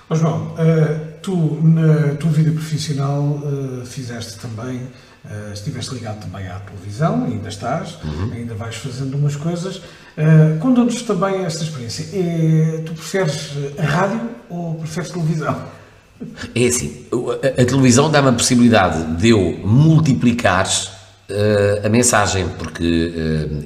Oh, 0.09 0.15
João, 0.15 0.55
uh, 0.55 1.19
tu 1.21 1.59
na 1.65 2.15
tua 2.15 2.31
vida 2.31 2.53
profissional 2.53 3.23
uh, 3.23 3.85
fizeste 3.85 4.39
também, 4.39 4.77
uh, 4.77 5.53
estiveste 5.53 5.95
ligado 5.95 6.21
também 6.21 6.47
à 6.47 6.61
televisão, 6.61 7.25
ainda 7.25 7.49
estás, 7.49 7.99
uhum. 8.05 8.31
ainda 8.33 8.55
vais 8.55 8.77
fazendo 8.77 9.17
umas 9.17 9.35
coisas. 9.35 9.79
Uh, 9.79 10.61
Conta-nos 10.61 11.03
também 11.03 11.45
esta 11.45 11.65
experiência. 11.65 12.07
É, 12.17 12.83
tu 12.87 12.93
preferes 12.93 13.51
a 13.77 13.83
rádio 13.83 14.21
ou 14.49 14.77
preferes 14.77 15.11
televisão? 15.11 15.61
É 16.55 16.67
assim, 16.67 17.05
a, 17.13 17.63
a 17.63 17.65
televisão 17.65 18.09
dá-me 18.09 18.29
a 18.29 18.33
possibilidade 18.33 19.17
de 19.17 19.31
eu 19.31 19.59
multiplicar 19.65 20.69
a 21.85 21.89
mensagem, 21.89 22.49
porque 22.51 23.13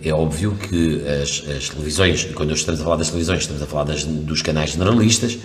é 0.03 0.11
óbvio 0.15 0.53
que 0.55 1.07
as, 1.07 1.45
as 1.55 1.69
televisões, 1.69 2.25
quando 2.35 2.55
estamos 2.55 2.81
a 2.81 2.85
falar 2.85 2.97
das 2.97 3.09
televisões, 3.09 3.41
estamos 3.41 3.63
a 3.63 3.67
falar 3.67 3.85
das, 3.85 4.03
dos 4.03 4.41
canais 4.41 4.71
generalistas, 4.71 5.39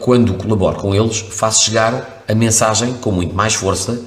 quando 0.00 0.34
colaboro 0.34 0.76
com 0.76 0.94
eles, 0.94 1.18
faço 1.18 1.64
chegar 1.64 2.24
a 2.26 2.34
mensagem 2.34 2.94
com 2.94 3.12
muito 3.12 3.34
mais 3.34 3.54
força 3.54 4.00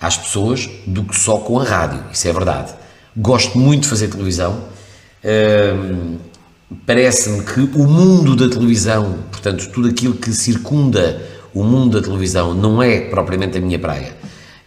às 0.00 0.16
pessoas 0.16 0.68
do 0.86 1.02
que 1.04 1.16
só 1.16 1.38
com 1.38 1.58
a 1.58 1.64
rádio. 1.64 2.04
Isso 2.12 2.28
é 2.28 2.32
verdade. 2.32 2.72
Gosto 3.16 3.58
muito 3.58 3.82
de 3.82 3.88
fazer 3.88 4.08
televisão. 4.08 4.62
Ehm, 5.24 6.18
parece-me 6.86 7.42
que 7.44 7.60
o 7.60 7.86
mundo 7.86 8.36
da 8.36 8.48
televisão, 8.48 9.18
portanto, 9.30 9.68
tudo 9.70 9.88
aquilo 9.88 10.14
que 10.14 10.32
circunda 10.32 11.22
o 11.52 11.64
mundo 11.64 12.00
da 12.00 12.06
televisão, 12.06 12.54
não 12.54 12.82
é 12.82 13.00
propriamente 13.00 13.58
a 13.58 13.60
minha 13.60 13.78
praia. 13.78 14.16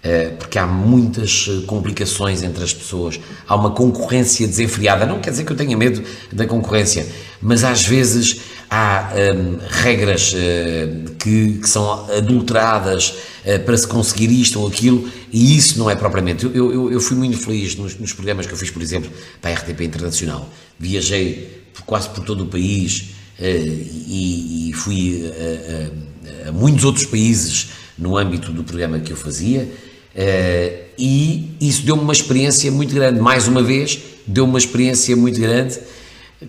Eh, 0.04 0.34
porque 0.40 0.58
há 0.58 0.66
muitas 0.66 1.48
eh, 1.48 1.64
complicações 1.68 2.42
entre 2.42 2.64
as 2.64 2.74
pessoas, 2.74 3.20
há 3.48 3.56
uma 3.56 3.70
concorrência 3.70 4.48
desenfreada. 4.48 5.06
Não 5.06 5.20
quer 5.20 5.30
dizer 5.30 5.44
que 5.46 5.52
eu 5.52 5.56
tenha 5.56 5.78
medo 5.78 6.04
da 6.32 6.48
concorrência, 6.48 7.08
mas 7.40 7.64
às 7.64 7.86
vezes 7.86 8.42
há 8.72 9.12
um, 9.36 9.58
regras 9.70 10.32
uh, 10.32 11.12
que, 11.20 11.60
que, 11.60 11.70
são 11.70 12.10
adulteradas 12.10 13.10
uh, 13.46 13.60
para 13.66 13.76
se 13.76 13.86
conseguir 13.86 14.32
isto 14.32 14.62
ou 14.62 14.68
aquilo, 14.68 15.12
e 15.30 15.58
isso 15.58 15.78
não 15.78 15.90
é 15.90 15.96
propriamente. 15.96 16.46
Eu, 16.46 16.72
eu, 16.72 16.92
eu 16.94 17.02
fui 17.02 17.18
muito 17.18 17.38
feliz 17.38 17.76
nos, 17.76 18.00
nos, 18.00 18.14
programas 18.14 18.46
que 18.46 18.54
eu 18.54 18.58
fiz, 18.58 18.72
por 18.72 18.82
exemplo, 18.82 19.12
para 19.42 19.52
a 19.52 19.54
RTP 19.56 19.82
Internacional. 19.82 20.50
Viajei 20.80 21.66
por, 21.74 21.84
quase 21.84 22.08
por 22.10 22.24
todo 22.24 22.46
o 22.46 22.48
país 22.48 23.10
uh, 23.38 23.44
e, 23.44 24.70
e, 24.70 24.74
fui 24.74 25.22
a 26.48 26.52
muitos 26.54 26.86
outros 26.86 27.06
países 27.06 27.72
no 27.98 28.18
âmbito 28.18 28.54
do 28.54 28.64
programa 28.64 29.00
que 29.00 29.12
eu 29.12 29.18
fazia. 29.18 29.70
e 30.98 31.56
isso 31.60 31.84
deu-me 31.86 32.04
uma 32.04 32.14
experiência 32.14 32.72
muito 32.72 32.96
grande. 32.96 33.20
Mais 33.20 33.50
uma 33.50 33.62
vez, 33.62 34.00
deu-me 34.26 34.54
uma 34.54 34.60
experiência 34.60 35.14
muito 35.16 35.40
grande 35.42 35.78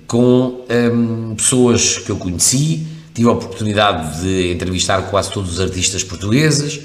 com 0.07 0.65
um, 0.71 1.35
pessoas 1.35 1.99
que 1.99 2.11
eu 2.11 2.17
conheci, 2.17 2.87
tive 3.15 3.29
a 3.29 3.33
oportunidade 3.33 4.23
de 4.23 4.53
entrevistar 4.53 5.03
quase 5.11 5.31
todos 5.31 5.53
os 5.53 5.61
artistas 5.61 6.03
portugueses, 6.03 6.81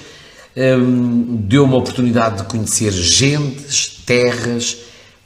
um, 0.55 1.37
deu-me 1.37 1.73
a 1.73 1.77
oportunidade 1.77 2.37
de 2.37 2.43
conhecer 2.43 2.91
gentes, 2.91 4.01
terras 4.05 4.77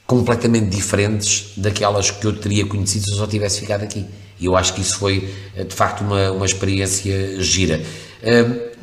completamente 0.06 0.70
diferentes 0.70 1.54
daquelas 1.56 2.12
que 2.12 2.26
eu 2.26 2.34
teria 2.34 2.65
conhecido 2.65 3.06
se 3.06 3.12
eu 3.12 3.17
só 3.17 3.28
tivesse 3.28 3.62
ficado 3.62 3.84
aqui. 3.84 4.06
E 4.39 4.46
eu 4.46 4.56
acho 4.56 4.74
que 4.74 4.82
isso 4.82 4.98
foi, 4.98 5.30
de 5.56 5.74
facto, 5.74 6.02
uma, 6.02 6.32
uma 6.32 6.46
experiência 6.46 7.39
gira. 7.41 7.82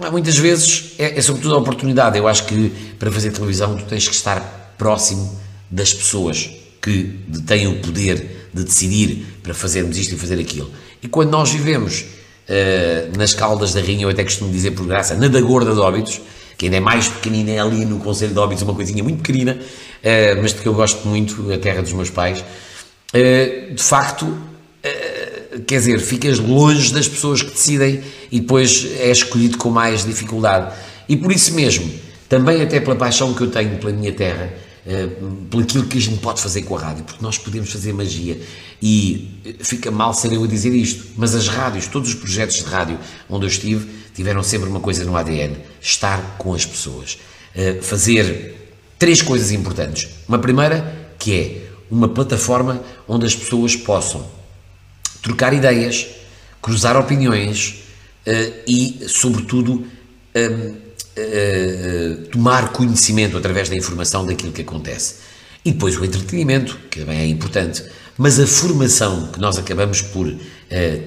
Um, 0.00 0.10
muitas 0.10 0.36
vezes 0.36 0.94
é, 0.98 1.18
é 1.18 1.20
sobretudo 1.20 1.54
a 1.54 1.58
oportunidade. 1.58 2.16
Eu 2.16 2.26
acho 2.26 2.46
que 2.46 2.70
para 2.98 3.10
fazer 3.10 3.30
televisão 3.30 3.76
tu 3.76 3.84
tens 3.84 4.08
que 4.08 4.14
estar 4.14 4.74
próximo 4.78 5.38
das 5.70 5.92
pessoas 5.92 6.48
que 6.80 7.18
detêm 7.28 7.66
o 7.66 7.80
poder 7.80 8.37
de 8.52 8.64
decidir 8.64 9.26
para 9.42 9.54
fazermos 9.54 9.96
isto 9.96 10.14
e 10.14 10.18
fazer 10.18 10.38
aquilo. 10.38 10.70
E 11.02 11.08
quando 11.08 11.30
nós 11.30 11.50
vivemos 11.50 12.00
uh, 12.00 13.16
nas 13.16 13.34
Caldas 13.34 13.72
da 13.72 13.80
Rainha, 13.80 14.04
eu 14.04 14.08
até 14.08 14.24
costumo 14.24 14.50
dizer 14.50 14.72
por 14.72 14.86
graça, 14.86 15.14
na 15.14 15.28
da 15.28 15.40
Gorda 15.40 15.72
de 15.72 15.80
Óbidos, 15.80 16.20
que 16.56 16.66
ainda 16.66 16.78
é 16.78 16.80
mais 16.80 17.08
pequenina, 17.08 17.50
é 17.50 17.60
ali 17.60 17.84
no 17.84 17.98
Conselho 17.98 18.32
de 18.32 18.38
Óbidos, 18.38 18.62
uma 18.62 18.74
coisinha 18.74 19.02
muito 19.02 19.18
pequenina, 19.18 19.52
uh, 19.52 20.42
mas 20.42 20.52
de 20.52 20.60
que 20.60 20.66
eu 20.66 20.74
gosto 20.74 21.06
muito, 21.06 21.52
a 21.52 21.58
terra 21.58 21.82
dos 21.82 21.92
meus 21.92 22.10
pais, 22.10 22.40
uh, 22.40 23.74
de 23.74 23.82
facto, 23.82 24.48
quer 25.66 25.78
dizer, 25.78 25.98
ficas 25.98 26.38
longe 26.38 26.92
das 26.94 27.08
pessoas 27.08 27.42
que 27.42 27.50
decidem 27.50 28.00
e 28.30 28.40
depois 28.40 28.86
é 29.00 29.10
escolhido 29.10 29.58
com 29.58 29.70
mais 29.70 30.04
dificuldade. 30.04 30.74
E 31.08 31.16
por 31.16 31.32
isso 31.32 31.52
mesmo, 31.52 31.90
também 32.28 32.62
até 32.62 32.80
pela 32.80 32.96
paixão 32.96 33.34
que 33.34 33.42
eu 33.42 33.50
tenho 33.50 33.76
pela 33.78 33.92
minha 33.92 34.12
terra, 34.12 34.52
eh, 34.90 35.06
aquilo 35.62 35.84
que 35.84 35.98
a 35.98 36.00
gente 36.00 36.18
pode 36.18 36.40
fazer 36.40 36.62
com 36.62 36.74
a 36.74 36.80
rádio, 36.80 37.04
porque 37.04 37.22
nós 37.22 37.36
podemos 37.36 37.70
fazer 37.70 37.92
magia. 37.92 38.40
E 38.80 39.56
fica 39.60 39.90
mal 39.90 40.14
ser 40.14 40.32
eu 40.32 40.42
a 40.42 40.46
dizer 40.46 40.74
isto, 40.74 41.04
mas 41.14 41.34
as 41.34 41.46
rádios, 41.46 41.86
todos 41.86 42.08
os 42.08 42.14
projetos 42.14 42.56
de 42.56 42.62
rádio 42.62 42.98
onde 43.28 43.44
eu 43.44 43.48
estive, 43.48 43.86
tiveram 44.14 44.42
sempre 44.42 44.66
uma 44.66 44.80
coisa 44.80 45.04
no 45.04 45.14
ADN: 45.14 45.58
estar 45.78 46.38
com 46.38 46.54
as 46.54 46.64
pessoas. 46.64 47.18
Eh, 47.54 47.82
fazer 47.82 48.70
três 48.98 49.20
coisas 49.20 49.52
importantes. 49.52 50.08
Uma 50.26 50.38
primeira, 50.38 51.12
que 51.18 51.34
é 51.34 51.68
uma 51.90 52.08
plataforma 52.08 52.82
onde 53.06 53.26
as 53.26 53.36
pessoas 53.36 53.76
possam 53.76 54.26
trocar 55.20 55.52
ideias, 55.52 56.06
cruzar 56.62 56.96
opiniões 56.96 57.82
eh, 58.24 58.64
e, 58.66 59.04
sobretudo, 59.06 59.86
uh, 61.18 62.28
tomar 62.28 62.72
conhecimento 62.72 63.36
através 63.36 63.68
da 63.68 63.76
informação 63.76 64.24
daquilo 64.24 64.52
que 64.52 64.62
acontece. 64.62 65.16
E 65.64 65.72
depois 65.72 65.98
o 65.98 66.04
entretenimento, 66.04 66.78
que 66.90 67.00
também 67.00 67.18
é 67.20 67.26
importante, 67.26 67.84
mas 68.16 68.38
a 68.40 68.46
formação 68.46 69.28
que 69.32 69.40
nós 69.40 69.58
acabamos 69.58 70.02
por 70.02 70.26
uh, 70.26 70.38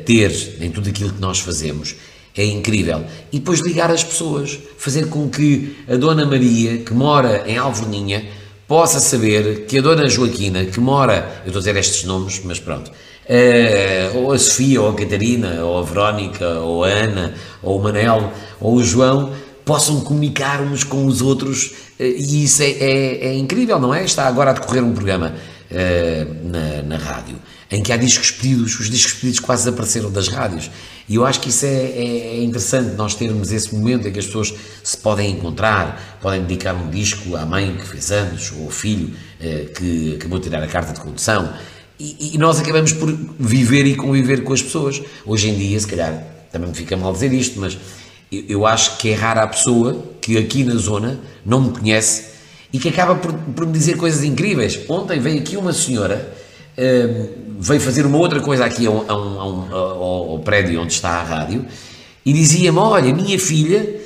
ter 0.06 0.32
em 0.62 0.69
tudo 0.71 0.89
aquilo 0.89 1.12
que 1.12 1.21
nós 1.21 1.39
fazemos 1.39 1.95
É 2.36 2.45
incrível. 2.45 3.04
E 3.32 3.39
depois 3.39 3.60
ligar 3.60 3.91
as 3.91 4.04
pessoas, 4.04 4.58
fazer 4.78 5.08
com 5.08 5.30
que 5.30 5.76
a 5.88 5.97
Dona 5.97 6.26
Maria, 6.26 6.78
que 6.78 6.93
mora 6.93 7.43
em 7.45 7.58
Alvorninha, 7.58 8.26
possa 8.67 9.02
saber 9.02 9.65
que 9.65 9.80
a 9.80 9.82
Dona 9.82 10.08
Joaquina, 10.08 10.63
que 10.63 10.80
mora, 10.80 11.41
eu 11.43 11.47
estou 11.47 11.60
a 11.60 11.60
dizer 11.60 11.76
estes 11.76 12.06
nomes, 12.06 12.41
mas 12.45 12.58
pronto, 12.58 12.89
uh, 12.89 14.17
ou 14.17 14.32
a 14.32 14.39
Sofia, 14.39 14.82
ou 14.82 14.89
a 14.89 14.95
Catarina, 14.95 15.65
ou 15.65 15.80
a 15.80 15.84
Verónica, 15.84 16.47
ou 16.60 16.86
a 16.86 16.88
Ana, 16.88 17.34
ou 17.62 17.78
o 17.78 17.84
Manel, 17.84 18.32
ou 18.62 18.76
o 18.76 18.84
João, 18.84 19.34
possam 19.65 20.02
comunicar 20.02 20.62
uns 20.62 20.84
com 20.84 21.06
os 21.06 21.21
outros, 21.21 21.67
uh, 22.00 22.04
e 22.04 22.43
isso 22.43 22.62
é, 22.62 22.69
é, 22.69 23.28
é, 23.28 23.38
incrível, 23.38 23.80
não 23.80 23.93
é? 23.93 24.04
Está 24.04 24.28
agora 24.28 24.52
a 24.52 24.54
decorrer 24.54 24.84
um 24.84 24.93
programa 24.93 25.34
uh, 25.71 26.50
na, 26.50 26.82
na 26.84 26.97
rádio 26.97 27.39
em 27.71 27.82
que 27.82 27.93
há 27.93 27.97
discos 27.97 28.32
pedidos, 28.32 28.78
os 28.78 28.89
discos 28.89 29.13
pedidos 29.13 29.39
quase 29.39 29.63
desapareceram 29.63 30.12
das 30.12 30.28
rádios. 30.28 30.69
E 31.08 31.15
eu 31.15 31.26
acho 31.26 31.39
que 31.39 31.50
isso 31.50 31.65
é, 31.65 31.69
é, 31.69 32.38
é, 32.38 32.43
interessante, 32.43 32.95
nós 32.95 33.15
termos 33.15 33.52
esse 33.52 33.74
momento 33.74 34.08
em 34.08 34.12
que 34.12 34.19
as 34.19 34.26
pessoas 34.26 34.54
se 34.84 34.97
podem 34.97 35.32
encontrar, 35.32 36.19
podem 36.21 36.41
dedicar 36.41 36.74
um 36.74 36.89
disco 36.89 37.36
à 37.38 37.45
mãe 37.45 37.78
que 37.78 37.88
fez 37.88 38.12
anos, 38.12 38.52
ou 38.58 38.65
ao 38.65 38.69
filho 38.69 39.13
eh, 39.39 39.67
que 39.74 40.15
acabou 40.15 40.38
de 40.38 40.45
tirar 40.50 40.62
a 40.62 40.67
carta 40.67 40.91
de 40.91 41.00
condução. 41.00 41.54
E, 41.97 42.36
e, 42.36 42.38
nós 42.38 42.60
acabamos 42.60 42.91
por 42.93 43.10
viver 43.39 43.86
e 43.86 43.95
conviver 43.95 44.43
com 44.43 44.52
as 44.52 44.62
pessoas. 44.62 45.02
Hoje 45.26 45.50
em 45.50 45.56
dia, 45.56 45.80
se 45.80 45.88
calhar, 45.88 46.26
também 46.52 46.69
me 46.69 46.76
fica 46.76 46.97
mal 46.97 47.13
dizer 47.13 47.32
isto, 47.32 47.60
mas 47.60 47.78
eu, 48.32 48.44
eu 48.48 48.65
acho 48.65 48.98
que 48.98 49.10
é 49.10 49.15
rara 49.15 49.44
a 49.44 49.48
pessoa 49.48 50.04
que 50.22 50.38
aqui 50.38 50.63
na 50.63 50.76
zona 50.76 51.20
não 51.46 51.62
me 51.62 51.72
conhece 51.72 52.32
e 52.72 52.80
que 52.80 52.89
acaba 52.89 53.15
por, 53.15 53.34
por 53.34 53.65
me 53.65 53.74
dizer 53.74 53.98
coisas 53.98 54.24
incríveis. 54.24 54.80
Ontem 54.88 55.20
veio 55.20 55.39
aqui 55.39 55.58
uma 55.58 55.74
senhora 55.74 56.39
veio 57.60 57.82
fazer 57.82 58.06
uma 58.06 58.17
outra 58.17 58.39
coisa 58.39 58.65
aqui 58.65 58.88
a 58.88 58.91
um, 58.91 59.10
ao, 59.10 60.04
ao, 60.34 60.39
prédio 60.39 60.82
onde 60.82 60.94
está 60.94 61.10
a 61.10 61.24
rádio 61.24 61.65
e 62.26 62.34
dizia-me: 62.34 62.78
Olha, 62.78 63.13
minha 63.13 63.38
filha 63.39 64.02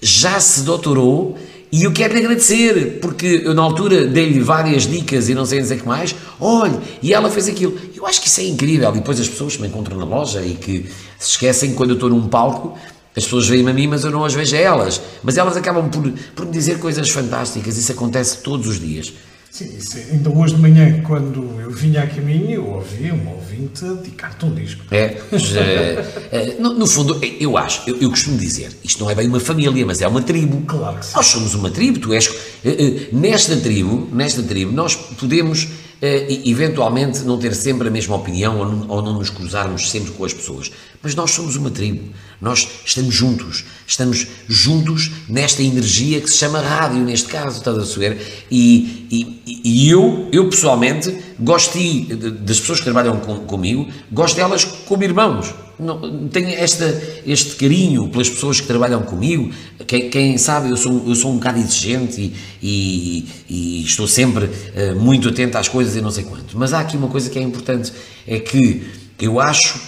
já 0.00 0.38
se 0.38 0.62
doutorou 0.62 1.36
e 1.72 1.84
eu 1.84 1.92
quero 1.92 2.14
lhe 2.14 2.20
agradecer, 2.20 2.98
porque 3.00 3.42
eu 3.44 3.54
na 3.54 3.62
altura 3.62 4.06
dei-lhe 4.06 4.40
várias 4.40 4.86
dicas 4.86 5.28
e 5.28 5.34
não 5.34 5.44
sei 5.44 5.60
dizer 5.60 5.80
que 5.80 5.86
mais. 5.86 6.14
Olha, 6.40 6.80
e 7.02 7.12
ela 7.12 7.30
fez 7.30 7.48
aquilo. 7.48 7.76
Eu 7.94 8.06
acho 8.06 8.20
que 8.20 8.28
isso 8.28 8.40
é 8.40 8.44
incrível. 8.44 8.90
E 8.90 8.94
depois 8.94 9.20
as 9.20 9.28
pessoas 9.28 9.56
que 9.56 9.62
me 9.62 9.68
encontram 9.68 9.96
na 9.96 10.04
loja 10.04 10.42
e 10.42 10.54
que 10.54 10.86
se 11.18 11.30
esquecem 11.30 11.70
que 11.70 11.76
quando 11.76 11.90
eu 11.90 11.94
estou 11.94 12.08
num 12.08 12.28
palco, 12.28 12.78
as 13.16 13.24
pessoas 13.24 13.48
veem-me 13.48 13.70
a 13.70 13.74
mim, 13.74 13.86
mas 13.86 14.04
eu 14.04 14.10
não 14.10 14.24
as 14.24 14.34
vejo 14.34 14.54
a 14.54 14.58
elas. 14.58 15.00
Mas 15.22 15.36
elas 15.36 15.56
acabam 15.56 15.88
por, 15.88 16.10
por 16.34 16.46
me 16.46 16.52
dizer 16.52 16.78
coisas 16.78 17.10
fantásticas. 17.10 17.76
Isso 17.76 17.92
acontece 17.92 18.38
todos 18.38 18.66
os 18.66 18.80
dias. 18.80 19.12
Sim, 19.50 19.68
ainda 20.12 20.30
hoje 20.30 20.54
de 20.54 20.60
manhã, 20.60 21.02
quando 21.02 21.60
eu 21.60 21.72
vinha 21.72 22.04
a 22.04 22.06
caminho, 22.06 22.50
eu 22.52 22.66
ouvi 22.68 23.10
um 23.10 23.30
ouvinte 23.30 23.84
dedicar-te 23.84 24.44
um 24.44 24.54
disco. 24.54 24.84
É, 24.92 25.16
já, 25.32 25.60
é, 25.60 26.56
no, 26.60 26.74
no, 26.74 26.86
fundo, 26.86 27.18
eu 27.20 27.58
acho, 27.58 27.82
eu, 27.90 27.98
eu, 28.00 28.10
costumo 28.10 28.38
dizer, 28.38 28.70
isto 28.84 29.02
não 29.02 29.10
é 29.10 29.14
bem 29.14 29.26
uma 29.26 29.40
família, 29.40 29.84
mas 29.84 30.00
é 30.00 30.06
uma 30.06 30.22
tribo. 30.22 30.62
Claro 30.66 30.98
que 30.98 31.06
sim. 31.06 31.12
Nós 31.16 31.26
somos 31.26 31.54
uma 31.54 31.68
tribo, 31.68 31.98
tu 31.98 32.14
és. 32.14 32.28
Eh, 32.64 32.70
eh, 32.70 33.08
nesta 33.12 33.56
tribo, 33.56 34.08
nesta 34.12 34.40
tribo, 34.40 34.70
nós 34.70 34.94
podemos 34.94 35.66
eventualmente 36.02 37.20
não 37.24 37.38
ter 37.38 37.54
sempre 37.54 37.88
a 37.88 37.90
mesma 37.90 38.16
opinião 38.16 38.58
ou 38.58 38.66
não, 38.66 38.88
ou 38.88 39.02
não 39.02 39.12
nos 39.18 39.28
cruzarmos 39.28 39.90
sempre 39.90 40.12
com 40.12 40.24
as 40.24 40.32
pessoas. 40.32 40.70
Mas 41.02 41.14
nós 41.14 41.30
somos 41.30 41.56
uma 41.56 41.70
tribo, 41.70 42.10
nós 42.38 42.68
estamos 42.84 43.14
juntos, 43.14 43.64
estamos 43.86 44.26
juntos 44.46 45.10
nesta 45.30 45.62
energia 45.62 46.20
que 46.20 46.28
se 46.28 46.36
chama 46.36 46.60
rádio, 46.60 46.98
neste 46.98 47.26
caso, 47.26 47.56
estás 47.56 47.78
a 47.78 47.86
saber? 47.86 48.20
E, 48.50 49.06
e, 49.10 49.62
e, 49.64 49.88
eu, 49.88 50.28
eu 50.30 50.50
pessoalmente, 50.50 51.16
gosto 51.38 51.78
de, 51.78 52.14
das 52.14 52.60
pessoas 52.60 52.80
que 52.80 52.84
trabalham 52.84 53.18
com, 53.18 53.36
comigo, 53.46 53.88
gosto 54.12 54.36
delas 54.36 54.64
como 54.64 55.02
irmãos. 55.02 55.54
Não, 55.78 56.28
tenho 56.28 56.50
esta, 56.50 57.02
este 57.26 57.56
carinho 57.56 58.08
pelas 58.10 58.28
pessoas 58.28 58.60
que 58.60 58.66
trabalham 58.66 59.00
comigo. 59.00 59.50
Quem, 59.86 60.10
quem 60.10 60.36
sabe, 60.36 60.68
eu 60.68 60.76
sou, 60.76 61.08
eu 61.08 61.14
sou 61.14 61.32
um 61.32 61.36
bocado 61.36 61.58
exigente 61.58 62.20
e, 62.20 62.36
e, 62.62 63.28
e 63.48 63.84
estou 63.84 64.06
sempre 64.06 64.44
uh, 64.44 65.00
muito 65.00 65.30
atento 65.30 65.56
às 65.56 65.68
coisas 65.68 65.96
e 65.96 66.02
não 66.02 66.10
sei 66.10 66.24
quanto. 66.24 66.58
Mas 66.58 66.74
há 66.74 66.80
aqui 66.80 66.98
uma 66.98 67.08
coisa 67.08 67.30
que 67.30 67.38
é 67.38 67.42
importante: 67.42 67.90
é 68.26 68.38
que 68.38 68.82
eu 69.18 69.40
acho 69.40 69.80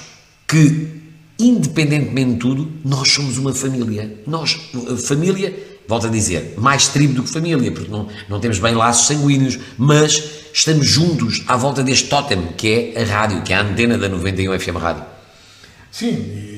que, 0.53 1.02
independentemente 1.43 2.35
de 2.35 2.39
tudo, 2.39 2.73
nós 2.85 3.11
somos 3.11 3.39
uma 3.39 3.53
família. 3.53 4.23
Nós, 4.27 4.59
família, 5.07 5.55
volto 5.89 6.07
a 6.07 6.11
dizer, 6.11 6.55
mais 6.57 6.89
tribo 6.89 7.15
do 7.15 7.23
que 7.23 7.31
família, 7.31 7.71
porque 7.73 7.91
não, 7.91 8.09
não 8.29 8.41
temos 8.41 8.59
bem 8.59 8.75
laços 8.75 9.07
sanguíneos, 9.07 9.59
mas 9.77 10.23
estamos 10.53 10.87
juntos 10.87 11.43
à 11.47 11.57
volta 11.57 11.83
deste 11.83 12.09
totem 12.09 12.49
que 12.57 12.93
é 12.95 13.03
a 13.03 13.05
rádio, 13.05 13.43
que 13.43 13.53
é 13.53 13.57
a 13.57 13.63
antena 13.63 13.99
da 13.99 14.09
91 14.09 14.59
FM 14.59 14.77
Rádio. 14.77 15.05
Sim, 15.91 16.52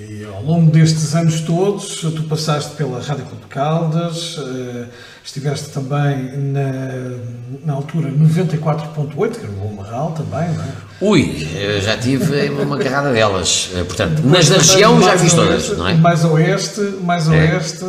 ao 0.44 0.50
longo 0.50 0.70
destes 0.70 1.14
anos 1.14 1.40
todos, 1.40 2.00
tu 2.00 2.22
passaste 2.24 2.76
pela 2.76 3.00
Rádio 3.00 3.24
Clube 3.24 3.46
Caldas, 3.48 4.38
eh, 4.38 4.84
estiveste 5.24 5.70
também 5.70 6.36
na, 6.52 7.16
na 7.64 7.72
altura 7.72 8.10
94.8, 8.10 9.30
que 9.32 9.38
era 9.38 9.48
o 9.48 9.54
Bom 9.54 9.72
Marral 9.74 10.12
também, 10.12 10.54
não 10.54 10.64
é? 10.64 10.68
Ui, 11.00 11.48
já 11.82 11.96
tive 11.96 12.50
uma 12.50 12.76
carrada 12.76 13.10
delas, 13.12 13.70
eh, 13.74 13.84
portanto, 13.84 14.20
nas 14.22 14.50
da 14.50 14.58
região 14.58 15.02
já 15.02 15.16
fiz 15.16 15.32
todas, 15.32 15.78
não 15.78 15.88
é? 15.88 15.94
Mais 15.94 16.24
oeste, 16.24 16.80
mais 17.02 17.26
é. 17.28 17.30
oeste 17.30 17.84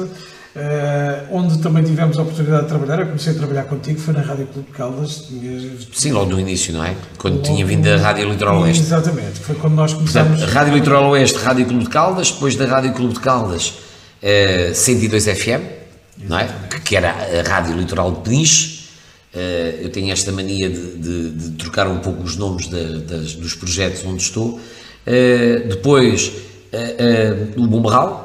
Uh, 0.56 1.36
onde 1.36 1.58
também 1.58 1.84
tivemos 1.84 2.18
a 2.18 2.22
oportunidade 2.22 2.63
de 2.63 2.70
trabalhar. 2.70 3.00
Eu 3.00 3.08
comecei 3.08 3.34
a 3.34 3.36
trabalhar 3.36 3.63
contigo, 3.63 4.00
foi 4.00 4.13
na 4.13 4.22
Rádio 4.22 4.48
Clube 4.48 4.70
de 4.70 4.74
Caldas. 4.74 5.30
Sim, 5.91 6.12
logo 6.13 6.32
no 6.32 6.39
início, 6.39 6.74
não 6.74 6.82
é? 6.82 6.96
Quando 7.18 7.36
logo 7.36 7.46
tinha 7.46 7.65
vindo 7.65 7.84
da 7.84 7.98
Rádio 7.98 8.30
Litoral 8.30 8.62
Oeste. 8.62 8.84
Exatamente, 8.84 9.41
foi 9.41 9.56
quando 9.56 9.74
nós 9.74 9.94
começamos. 9.94 10.39
Portanto, 10.39 10.54
Rádio 10.54 10.74
Litoral 10.76 11.10
Oeste, 11.10 11.39
Rádio 11.39 11.65
Clube 11.65 11.84
de 11.84 11.89
Caldas, 11.89 12.32
depois 12.32 12.56
da 12.56 12.65
Rádio 12.65 12.94
Clube 12.94 13.15
de 13.15 13.20
Caldas, 13.20 13.68
uh, 14.24 14.74
102 14.74 15.26
FM, 15.26 15.28
Exatamente. 15.28 15.70
não 16.30 16.39
é? 16.39 16.48
Que 16.86 16.96
era 16.96 17.10
a 17.12 17.50
Rádio 17.50 17.76
Litoral 17.76 18.13
de 18.13 18.22
Peniche. 18.22 18.86
Uh, 19.34 19.82
eu 19.82 19.89
tenho 19.89 20.10
esta 20.13 20.32
mania 20.32 20.70
de, 20.70 20.96
de, 20.96 21.32
de, 21.32 21.52
trocar 21.58 21.86
um 21.89 22.00
pouco 22.00 22.24
os 22.24 22.38
nomes 22.38 22.70
de, 22.70 23.00
das, 23.02 23.34
dos 23.34 23.56
projetos 23.56 24.06
onde 24.06 24.24
estou. 24.24 24.52
Uh, 24.52 25.68
depois, 25.68 26.32
o 27.58 27.68
Bombarral, 27.68 28.24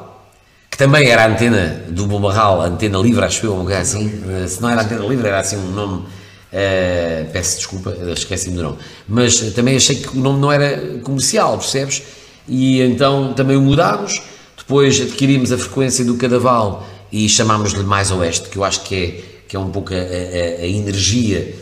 também 0.81 1.11
era 1.11 1.27
antena 1.27 1.83
do 1.89 2.07
Bombarral, 2.07 2.59
antena 2.59 2.97
livre, 2.97 3.23
acho 3.23 3.45
eu, 3.45 3.53
um 3.53 3.59
lugar 3.59 3.81
assim. 3.81 4.07
Uh, 4.07 4.47
se 4.47 4.59
não 4.59 4.67
era 4.67 4.81
antena 4.81 5.05
livre, 5.05 5.27
era 5.27 5.39
assim 5.39 5.55
um 5.55 5.69
nome. 5.73 5.97
Uh, 5.99 7.31
peço 7.31 7.57
desculpa, 7.57 7.95
esqueci-me 8.11 8.55
do 8.55 8.63
nome. 8.63 8.77
Mas 9.07 9.39
também 9.53 9.75
achei 9.75 9.97
que 9.97 10.17
o 10.17 10.19
nome 10.19 10.39
não 10.39 10.51
era 10.51 10.97
comercial, 11.03 11.55
percebes? 11.59 12.01
E 12.47 12.81
então 12.81 13.31
também 13.33 13.55
o 13.57 13.61
mudámos. 13.61 14.23
Depois 14.57 14.99
adquirimos 14.99 15.51
a 15.51 15.57
frequência 15.59 16.03
do 16.03 16.15
Cadaval 16.15 16.83
e 17.11 17.29
chamámos-lhe 17.29 17.83
Mais 17.83 18.09
Oeste, 18.09 18.49
que 18.49 18.57
eu 18.57 18.63
acho 18.63 18.81
que 18.81 18.95
é, 18.95 19.23
que 19.47 19.55
é 19.55 19.59
um 19.59 19.69
pouco 19.69 19.93
a, 19.93 19.97
a, 19.97 20.63
a 20.63 20.67
energia 20.67 21.53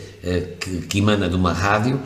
que, 0.62 0.82
que, 0.88 1.00
emana 1.00 1.28
de 1.28 1.36
uma 1.36 1.52
rádio. 1.52 2.00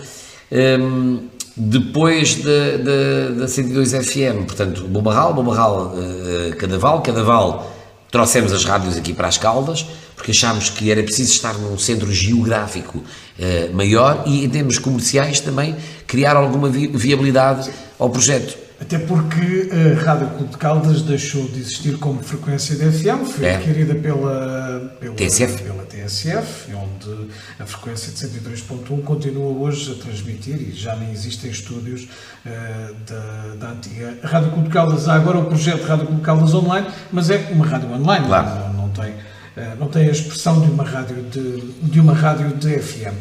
Um, 0.52 0.58
ehm, 0.58 1.19
depois 1.55 2.35
da, 2.35 2.77
da, 2.77 3.41
da 3.41 3.47
102 3.47 3.91
FM, 3.91 4.45
portanto, 4.45 4.87
Bombarral, 4.87 5.33
Bombarral, 5.33 5.93
uh, 5.95 6.55
Cadaval, 6.55 7.01
Cadaval, 7.01 7.71
trouxemos 8.11 8.51
as 8.51 8.65
rádios 8.65 8.97
aqui 8.97 9.13
para 9.13 9.27
as 9.27 9.37
Caldas, 9.37 9.85
porque 10.15 10.31
achámos 10.31 10.69
que 10.69 10.91
era 10.91 11.03
preciso 11.03 11.31
estar 11.31 11.53
num 11.53 11.77
centro 11.77 12.11
geográfico 12.11 12.97
uh, 12.97 13.75
maior 13.75 14.23
e, 14.25 14.43
em 14.43 14.49
termos 14.49 14.79
comerciais, 14.79 15.39
também 15.39 15.75
criar 16.07 16.35
alguma 16.35 16.69
vi 16.69 16.87
viabilidade 16.87 17.69
ao 17.99 18.09
projeto. 18.09 18.62
Até 18.81 18.97
porque 18.97 19.69
a 19.71 20.03
Rádio 20.03 20.27
Clube 20.29 20.51
de 20.51 20.57
Caldas 20.57 21.01
deixou 21.03 21.47
de 21.47 21.59
existir 21.59 21.97
como 21.99 22.21
frequência 22.21 22.75
de 22.75 22.91
FM, 22.91 23.25
foi 23.25 23.45
é. 23.45 23.55
adquirida 23.55 23.95
pela, 23.95 24.95
pela, 24.99 25.15
TSF. 25.15 25.63
pela 25.63 25.83
TSF, 25.83 26.73
onde 26.73 27.29
a 27.59 27.65
frequência 27.65 28.12
de 28.12 28.39
103.1 28.39 29.03
continua 29.03 29.47
hoje 29.47 29.91
a 29.91 30.03
transmitir 30.03 30.55
e 30.55 30.71
já 30.71 30.95
nem 30.95 31.12
existem 31.12 31.51
estúdios 31.51 32.09
uh, 32.45 32.95
da, 33.07 33.55
da 33.59 33.71
antiga 33.73 34.17
Rádio 34.23 34.51
Clube 34.51 34.67
de 34.67 34.73
Caldas. 34.73 35.07
Há 35.07 35.13
agora 35.15 35.38
o 35.38 35.45
projeto 35.45 35.83
Rádio 35.83 36.05
Clube 36.07 36.19
de 36.19 36.25
Caldas 36.25 36.53
Online, 36.53 36.88
mas 37.12 37.29
é 37.29 37.38
uma 37.51 37.65
rádio 37.65 37.91
online, 37.91 38.25
claro. 38.25 38.73
não, 38.73 38.73
não, 38.73 38.89
tem, 38.89 39.12
uh, 39.12 39.79
não 39.79 39.88
tem 39.88 40.07
a 40.07 40.12
expressão 40.12 40.59
de 40.59 40.69
uma 40.69 40.83
rádio 40.83 41.23
de, 41.31 41.62
de, 41.62 41.99
uma 41.99 42.13
rádio 42.13 42.49
de 42.55 42.79
FM. 42.79 43.13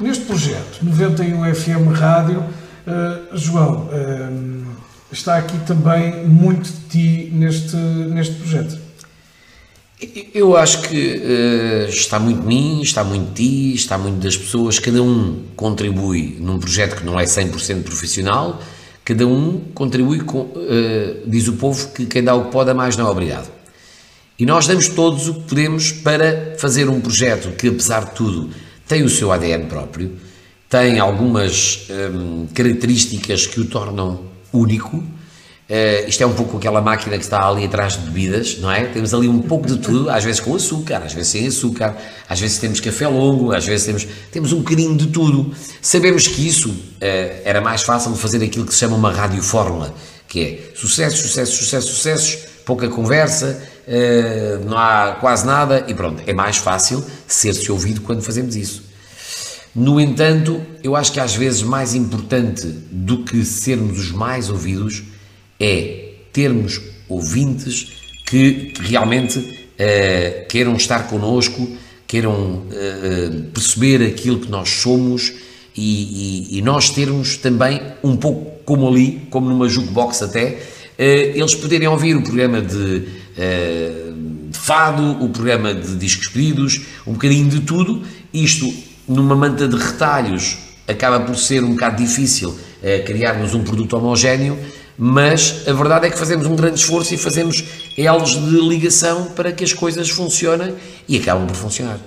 Neste 0.00 0.24
projeto, 0.24 0.80
91 0.82 1.54
FM 1.54 1.98
Rádio, 1.98 2.40
uh, 2.40 3.36
João 3.36 3.88
está 5.12 5.36
aqui 5.36 5.58
também 5.66 6.26
muito 6.26 6.64
de 6.64 6.80
ti 6.88 7.30
neste, 7.32 7.76
neste 7.76 8.34
projeto. 8.34 8.78
Eu 10.34 10.56
acho 10.56 10.82
que 10.82 11.16
uh, 11.16 11.88
está 11.88 12.18
muito 12.18 12.42
de 12.42 12.46
mim, 12.46 12.82
está 12.82 13.02
muito 13.02 13.32
de 13.32 13.34
ti, 13.34 13.74
está 13.74 13.96
muito 13.96 14.22
das 14.22 14.36
pessoas, 14.36 14.78
cada 14.78 15.02
um 15.02 15.44
contribui 15.56 16.36
num 16.38 16.58
projeto 16.58 16.96
que 16.96 17.06
não 17.06 17.18
é 17.18 17.24
100% 17.24 17.82
profissional, 17.82 18.60
cada 19.02 19.26
um 19.26 19.58
contribui 19.72 20.20
com, 20.20 20.40
uh, 20.40 21.22
diz 21.26 21.48
o 21.48 21.54
povo 21.54 21.88
que 21.92 22.04
quem 22.04 22.22
dá 22.22 22.34
o 22.34 22.46
que 22.46 22.50
pode 22.50 22.70
a 22.70 22.74
mais 22.74 22.96
não 22.96 23.06
é 23.06 23.10
obrigado. 23.10 23.50
E 24.38 24.44
nós 24.44 24.66
damos 24.66 24.88
todos 24.90 25.28
o 25.28 25.34
que 25.34 25.48
podemos 25.48 25.92
para 25.92 26.56
fazer 26.58 26.90
um 26.90 27.00
projeto 27.00 27.56
que, 27.56 27.68
apesar 27.68 28.04
de 28.04 28.10
tudo, 28.10 28.50
tem 28.86 29.02
o 29.02 29.08
seu 29.08 29.32
ADN 29.32 29.64
próprio, 29.64 30.12
tem 30.68 30.98
algumas 30.98 31.88
um, 32.12 32.46
características 32.52 33.46
que 33.46 33.60
o 33.60 33.64
tornam 33.64 34.35
único 34.52 35.02
Uh, 35.68 36.08
isto 36.08 36.22
é 36.22 36.26
um 36.26 36.32
pouco 36.32 36.58
aquela 36.58 36.80
máquina 36.80 37.18
que 37.18 37.24
está 37.24 37.44
ali 37.44 37.64
atrás 37.64 37.94
de 37.94 37.98
bebidas, 37.98 38.58
não 38.60 38.70
é? 38.70 38.84
Temos 38.84 39.12
ali 39.12 39.26
um 39.26 39.42
pouco 39.42 39.66
de 39.66 39.78
tudo, 39.78 40.08
às 40.08 40.22
vezes 40.22 40.38
com 40.38 40.54
açúcar, 40.54 41.02
às 41.04 41.12
vezes 41.12 41.26
sem 41.26 41.44
açúcar, 41.44 41.96
às 42.28 42.38
vezes 42.38 42.58
temos 42.58 42.78
café 42.78 43.08
longo, 43.08 43.52
às 43.52 43.66
vezes 43.66 43.84
temos, 43.84 44.06
temos 44.30 44.52
um 44.52 44.58
bocadinho 44.58 44.96
de 44.96 45.08
tudo. 45.08 45.52
Sabemos 45.82 46.28
que 46.28 46.46
isso 46.46 46.70
uh, 46.70 47.42
era 47.44 47.60
mais 47.60 47.82
fácil 47.82 48.12
de 48.12 48.18
fazer 48.18 48.44
aquilo 48.44 48.64
que 48.64 48.72
se 48.72 48.78
chama 48.78 48.94
uma 48.94 49.10
radiofórmula, 49.10 49.92
que 50.28 50.40
é 50.40 50.76
sucesso, 50.76 51.16
sucesso, 51.16 51.56
sucesso, 51.56 51.88
sucessos, 51.88 52.38
pouca 52.64 52.88
conversa, 52.88 53.60
uh, 53.88 54.64
não 54.64 54.78
há 54.78 55.16
quase 55.20 55.44
nada 55.44 55.84
e 55.88 55.94
pronto. 55.94 56.22
É 56.28 56.32
mais 56.32 56.58
fácil 56.58 57.04
ser-se 57.26 57.72
ouvido 57.72 58.02
quando 58.02 58.22
fazemos 58.22 58.54
isso. 58.54 58.84
No 59.76 60.00
entanto, 60.00 60.62
eu 60.82 60.96
acho 60.96 61.12
que 61.12 61.20
às 61.20 61.36
vezes 61.36 61.60
mais 61.60 61.94
importante 61.94 62.66
do 62.90 63.24
que 63.24 63.44
sermos 63.44 63.98
os 63.98 64.10
mais 64.10 64.48
ouvidos 64.48 65.02
é 65.60 66.12
termos 66.32 66.80
ouvintes 67.06 67.92
que, 68.24 68.72
realmente 68.80 69.38
uh, 69.38 70.48
queiram 70.48 70.74
estar 70.76 71.08
connosco, 71.08 71.76
queiram 72.06 72.62
uh, 72.62 73.42
perceber 73.52 74.02
aquilo 74.02 74.40
que 74.40 74.50
nós 74.50 74.70
somos 74.70 75.30
e, 75.76 76.52
e, 76.54 76.58
e, 76.58 76.62
nós 76.62 76.88
termos 76.88 77.36
também 77.36 77.82
um 78.02 78.16
pouco 78.16 78.62
como 78.64 78.88
ali, 78.88 79.26
como 79.28 79.50
numa 79.50 79.68
jukebox 79.68 80.22
até, 80.22 80.52
uh, 80.98 81.02
eles 81.02 81.54
poderem 81.54 81.86
ouvir 81.86 82.16
o 82.16 82.22
programa 82.22 82.62
de, 82.62 83.00
de 83.00 84.58
fado, 84.58 85.22
o 85.22 85.28
programa 85.28 85.74
de 85.74 85.96
discos 85.96 86.28
pedidos, 86.28 86.80
um 87.06 87.12
bocadinho 87.12 87.50
de 87.50 87.60
tudo, 87.60 88.02
isto 88.32 88.85
numa 89.08 89.34
manta 89.34 89.66
de 89.68 89.76
retalhos 89.76 90.58
acaba 90.86 91.20
por 91.20 91.36
ser 91.36 91.64
um 91.64 91.72
bocado 91.72 91.96
difícil 91.96 92.56
criarmos 93.04 93.54
um 93.54 93.64
produto 93.64 93.96
homogéneo, 93.96 94.56
mas 94.96 95.66
a 95.66 95.72
verdade 95.72 96.06
é 96.06 96.10
que 96.10 96.18
fazemos 96.18 96.46
um 96.46 96.54
grande 96.54 96.78
esforço 96.78 97.12
e 97.14 97.18
fazemos 97.18 97.64
elos 97.98 98.30
de 98.30 98.60
ligação 98.60 99.26
para 99.34 99.52
que 99.52 99.64
as 99.64 99.72
coisas 99.72 100.08
funcionem 100.08 100.74
e 101.08 101.16
acabam 101.18 101.46
por 101.46 101.56
funcionar. 101.56 101.98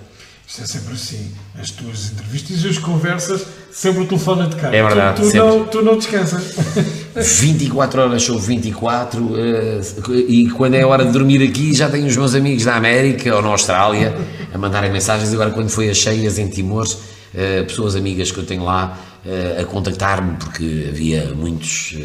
Isto 0.50 0.64
é 0.64 0.66
sempre 0.66 0.94
assim. 0.94 1.32
As 1.60 1.70
tuas 1.70 2.12
entrevistas 2.12 2.64
e 2.64 2.70
as 2.70 2.78
conversas, 2.80 3.46
sempre 3.72 4.02
o 4.02 4.08
telefone 4.08 4.42
a 4.42 4.48
tocar. 4.48 4.74
É 4.74 4.82
verdade. 4.82 5.22
Tu, 5.22 5.30
tu 5.30 5.38
não, 5.38 5.66
tu 5.66 5.82
não 5.84 5.96
descansas. 5.96 6.56
24 7.14 8.02
horas 8.02 8.24
sou 8.24 8.40
24 8.40 9.30
eh, 9.38 9.82
e 10.28 10.50
quando 10.50 10.74
é 10.74 10.84
hora 10.84 11.06
de 11.06 11.12
dormir 11.12 11.48
aqui 11.48 11.74
já 11.76 11.88
tenho 11.88 12.08
os 12.08 12.18
meus 12.18 12.34
amigos 12.34 12.66
na 12.66 12.76
América 12.76 13.36
ou 13.36 13.44
na 13.44 13.50
Austrália 13.50 14.18
a 14.52 14.58
mandarem 14.58 14.92
mensagens. 14.92 15.32
Agora, 15.32 15.52
quando 15.52 15.70
foi 15.70 15.88
as 15.88 15.98
cheias 15.98 16.40
em 16.40 16.48
Timores, 16.48 16.98
eh, 17.32 17.62
pessoas 17.62 17.96
amigas 17.96 18.32
que 18.32 18.40
eu 18.40 18.46
tenho 18.46 18.64
lá 18.64 18.98
eh, 19.24 19.60
a 19.62 19.66
contactar-me 19.66 20.36
porque 20.38 20.88
havia 20.90 21.32
muitos 21.36 21.96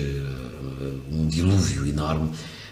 um 1.11 1.27
dilúvio 1.29 1.87
enorme, 1.87 2.31
eh, 2.31 2.64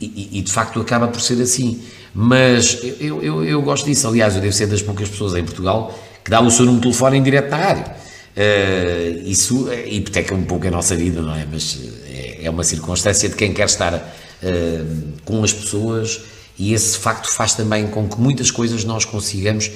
e, 0.00 0.38
e, 0.38 0.42
de 0.42 0.52
facto 0.52 0.80
acaba 0.80 1.08
por 1.08 1.20
ser 1.20 1.40
assim. 1.42 1.82
Mas 2.14 2.80
eu, 3.00 3.22
eu, 3.22 3.44
eu, 3.44 3.62
gosto 3.62 3.86
disso, 3.86 4.06
aliás, 4.06 4.34
eu 4.34 4.40
devo 4.40 4.52
ser 4.52 4.66
das 4.66 4.82
poucas 4.82 5.08
pessoas 5.08 5.34
em 5.34 5.44
Portugal 5.44 5.96
que 6.24 6.30
dá 6.30 6.40
o 6.40 6.50
seu 6.50 6.64
número 6.64 6.82
de 6.82 6.88
telefone 6.88 7.18
em 7.18 7.22
direto 7.22 7.50
na 7.50 7.56
rádio. 7.56 7.84
Uh, 7.84 9.28
isso 9.28 9.68
hipoteca 9.86 10.34
um 10.34 10.44
pouco 10.44 10.66
a 10.66 10.70
nossa 10.70 10.94
vida, 10.94 11.20
não 11.20 11.34
é? 11.34 11.46
Mas 11.50 11.78
é, 12.06 12.44
é 12.44 12.50
uma 12.50 12.62
circunstância 12.62 13.28
de 13.28 13.34
quem 13.34 13.52
quer 13.52 13.66
estar 13.66 13.94
uh, 13.94 15.20
com 15.24 15.42
as 15.42 15.52
pessoas 15.52 16.20
e 16.58 16.72
esse 16.74 16.98
facto 16.98 17.28
faz 17.30 17.54
também 17.54 17.86
com 17.88 18.08
que 18.08 18.20
muitas 18.20 18.50
coisas 18.50 18.84
nós 18.84 19.04
consigamos 19.04 19.70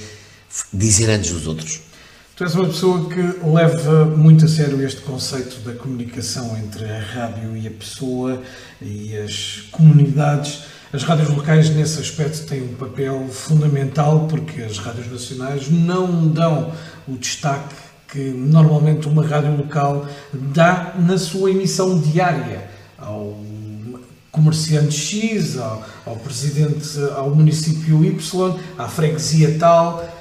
dizer 0.71 1.09
antes 1.09 1.31
dos 1.31 1.47
outros. 1.47 1.81
Tu 2.35 2.43
és 2.43 2.53
uma 2.53 2.65
pessoa 2.65 3.07
que 3.07 3.21
leva 3.47 4.03
muito 4.03 4.43
a 4.43 4.47
sério 4.49 4.85
este 4.85 4.99
conceito 4.99 5.57
da 5.61 5.73
comunicação 5.73 6.57
entre 6.57 6.83
a 6.83 6.99
rádio 6.99 7.55
e 7.55 7.65
a 7.65 7.71
pessoa 7.71 8.41
e 8.81 9.15
as 9.15 9.63
comunidades. 9.71 10.63
As 10.91 11.03
rádios 11.03 11.29
locais, 11.29 11.69
nesse 11.69 11.97
aspecto, 12.01 12.45
têm 12.45 12.61
um 12.61 12.73
papel 12.73 13.25
fundamental 13.29 14.27
porque 14.27 14.63
as 14.63 14.77
rádios 14.79 15.09
nacionais 15.09 15.69
não 15.71 16.27
dão 16.27 16.73
o 17.07 17.13
destaque 17.13 17.73
que 18.09 18.19
normalmente 18.19 19.07
uma 19.07 19.25
rádio 19.25 19.55
local 19.55 20.05
dá 20.33 20.93
na 20.99 21.17
sua 21.17 21.51
emissão 21.51 21.97
diária 21.97 22.67
ao 22.97 23.39
comerciante 24.29 24.93
X, 24.93 25.57
ao, 25.57 25.85
ao 26.05 26.17
presidente, 26.17 26.99
ao 27.15 27.33
município 27.33 28.03
Y, 28.03 28.59
à 28.77 28.89
freguesia 28.89 29.57
tal 29.57 30.14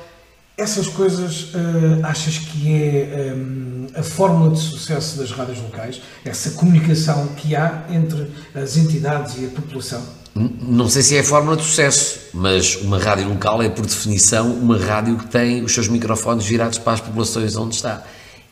essas 0.56 0.86
coisas 0.86 1.52
uh, 1.54 2.04
achas 2.04 2.38
que 2.38 2.72
é 2.72 3.34
um, 3.36 3.86
a 3.94 4.02
fórmula 4.02 4.52
de 4.52 4.60
sucesso 4.60 5.18
das 5.18 5.32
rádios 5.32 5.60
locais? 5.60 6.00
Essa 6.24 6.52
comunicação 6.52 7.28
que 7.36 7.56
há 7.56 7.84
entre 7.90 8.30
as 8.54 8.76
entidades 8.76 9.36
e 9.38 9.46
a 9.46 9.48
população? 9.48 10.02
Não 10.34 10.88
sei 10.88 11.02
se 11.02 11.16
é 11.16 11.20
a 11.20 11.24
fórmula 11.24 11.56
de 11.56 11.62
sucesso, 11.62 12.18
mas 12.32 12.76
uma 12.76 12.98
rádio 12.98 13.28
local 13.28 13.62
é, 13.62 13.68
por 13.68 13.86
definição, 13.86 14.52
uma 14.52 14.78
rádio 14.78 15.16
que 15.16 15.26
tem 15.26 15.62
os 15.62 15.72
seus 15.72 15.88
microfones 15.88 16.44
virados 16.44 16.78
para 16.78 16.94
as 16.94 17.00
populações 17.00 17.56
onde 17.56 17.76
está. 17.76 18.02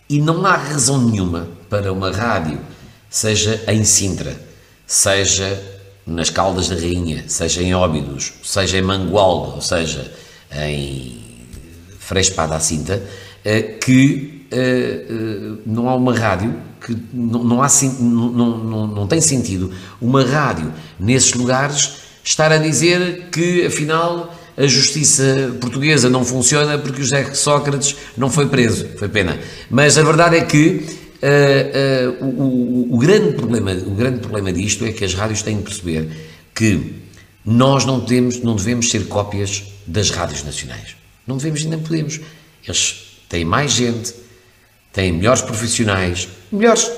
E 0.08 0.20
não 0.20 0.44
há 0.44 0.56
razão 0.56 1.00
nenhuma 1.00 1.48
para 1.68 1.92
uma 1.92 2.10
rádio, 2.10 2.60
seja 3.10 3.62
em 3.66 3.84
Sintra, 3.84 4.40
seja 4.86 5.60
nas 6.06 6.30
Caldas 6.30 6.68
da 6.68 6.74
Rainha, 6.74 7.24
seja 7.28 7.62
em 7.62 7.74
Óbidos, 7.74 8.32
seja 8.44 8.78
em 8.78 8.82
Mangualde, 8.82 9.54
ou 9.54 9.60
seja, 9.60 10.12
em 10.52 11.21
Frei 12.12 12.20
Espada 12.20 12.54
à 12.54 12.60
Cinta, 12.60 13.02
eh, 13.42 13.62
que 13.80 14.46
eh, 14.50 15.06
eh, 15.08 15.52
não 15.64 15.88
há 15.88 15.94
uma 15.94 16.14
rádio 16.14 16.54
que 16.78 16.94
não, 17.10 17.42
não, 17.42 17.62
há, 17.62 17.68
não, 18.00 18.58
não, 18.58 18.86
não 18.86 19.06
tem 19.06 19.18
sentido 19.18 19.72
uma 19.98 20.22
rádio 20.22 20.70
nesses 21.00 21.32
lugares 21.32 22.02
estar 22.22 22.52
a 22.52 22.58
dizer 22.58 23.28
que 23.32 23.64
afinal 23.64 24.36
a 24.58 24.66
justiça 24.66 25.56
portuguesa 25.58 26.10
não 26.10 26.22
funciona 26.22 26.76
porque 26.76 27.00
o 27.00 27.04
José 27.04 27.32
Sócrates 27.32 27.96
não 28.14 28.28
foi 28.28 28.46
preso, 28.46 28.86
foi 28.98 29.08
pena. 29.08 29.38
Mas 29.70 29.96
a 29.96 30.02
verdade 30.02 30.36
é 30.36 30.44
que 30.44 30.84
uh, 31.22 32.20
uh, 32.20 32.26
o, 32.26 32.90
o, 32.90 32.94
o, 32.94 32.98
grande 32.98 33.32
problema, 33.32 33.72
o 33.72 33.94
grande 33.94 34.18
problema 34.18 34.52
disto 34.52 34.84
é 34.84 34.92
que 34.92 35.02
as 35.02 35.14
rádios 35.14 35.40
têm 35.40 35.56
de 35.56 35.62
perceber 35.62 36.10
que 36.54 36.94
nós 37.42 37.86
não, 37.86 38.02
temos, 38.02 38.42
não 38.42 38.54
devemos 38.54 38.90
ser 38.90 39.06
cópias 39.06 39.64
das 39.86 40.10
rádios 40.10 40.44
nacionais. 40.44 41.01
Não 41.32 41.38
devemos 41.38 41.62
e 41.62 41.68
nem 41.68 41.78
podemos. 41.78 42.20
Eles 42.62 43.18
têm 43.26 43.42
mais 43.42 43.72
gente, 43.72 44.14
têm 44.92 45.12
melhores 45.12 45.40
profissionais, 45.40 46.28
melhores 46.52 46.90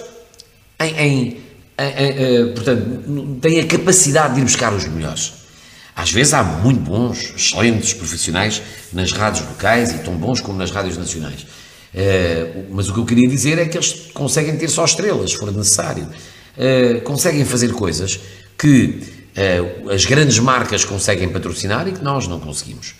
em, 0.80 0.94
em, 0.98 1.40
em, 1.78 2.52
portanto, 2.52 3.38
têm 3.40 3.60
a 3.60 3.66
capacidade 3.66 4.34
de 4.34 4.40
ir 4.40 4.42
buscar 4.42 4.72
os 4.72 4.86
melhores. 4.88 5.34
Às 5.94 6.10
vezes 6.10 6.34
há 6.34 6.42
muito 6.42 6.80
bons, 6.80 7.32
excelentes 7.36 7.94
profissionais 7.94 8.60
nas 8.92 9.12
rádios 9.12 9.46
locais 9.46 9.92
e 9.92 9.98
tão 9.98 10.16
bons 10.16 10.40
como 10.40 10.58
nas 10.58 10.72
rádios 10.72 10.98
nacionais. 10.98 11.42
Uh, 11.42 12.66
mas 12.70 12.88
o 12.88 12.92
que 12.92 12.98
eu 12.98 13.04
queria 13.04 13.28
dizer 13.28 13.56
é 13.56 13.66
que 13.66 13.76
eles 13.76 14.10
conseguem 14.12 14.56
ter 14.56 14.68
só 14.68 14.84
estrelas, 14.84 15.30
se 15.30 15.36
for 15.36 15.52
necessário. 15.52 16.08
Uh, 16.58 17.00
conseguem 17.02 17.44
fazer 17.44 17.72
coisas 17.72 18.18
que 18.58 19.00
uh, 19.86 19.90
as 19.90 20.04
grandes 20.04 20.40
marcas 20.40 20.84
conseguem 20.84 21.28
patrocinar 21.28 21.86
e 21.86 21.92
que 21.92 22.02
nós 22.02 22.26
não 22.26 22.40
conseguimos. 22.40 22.96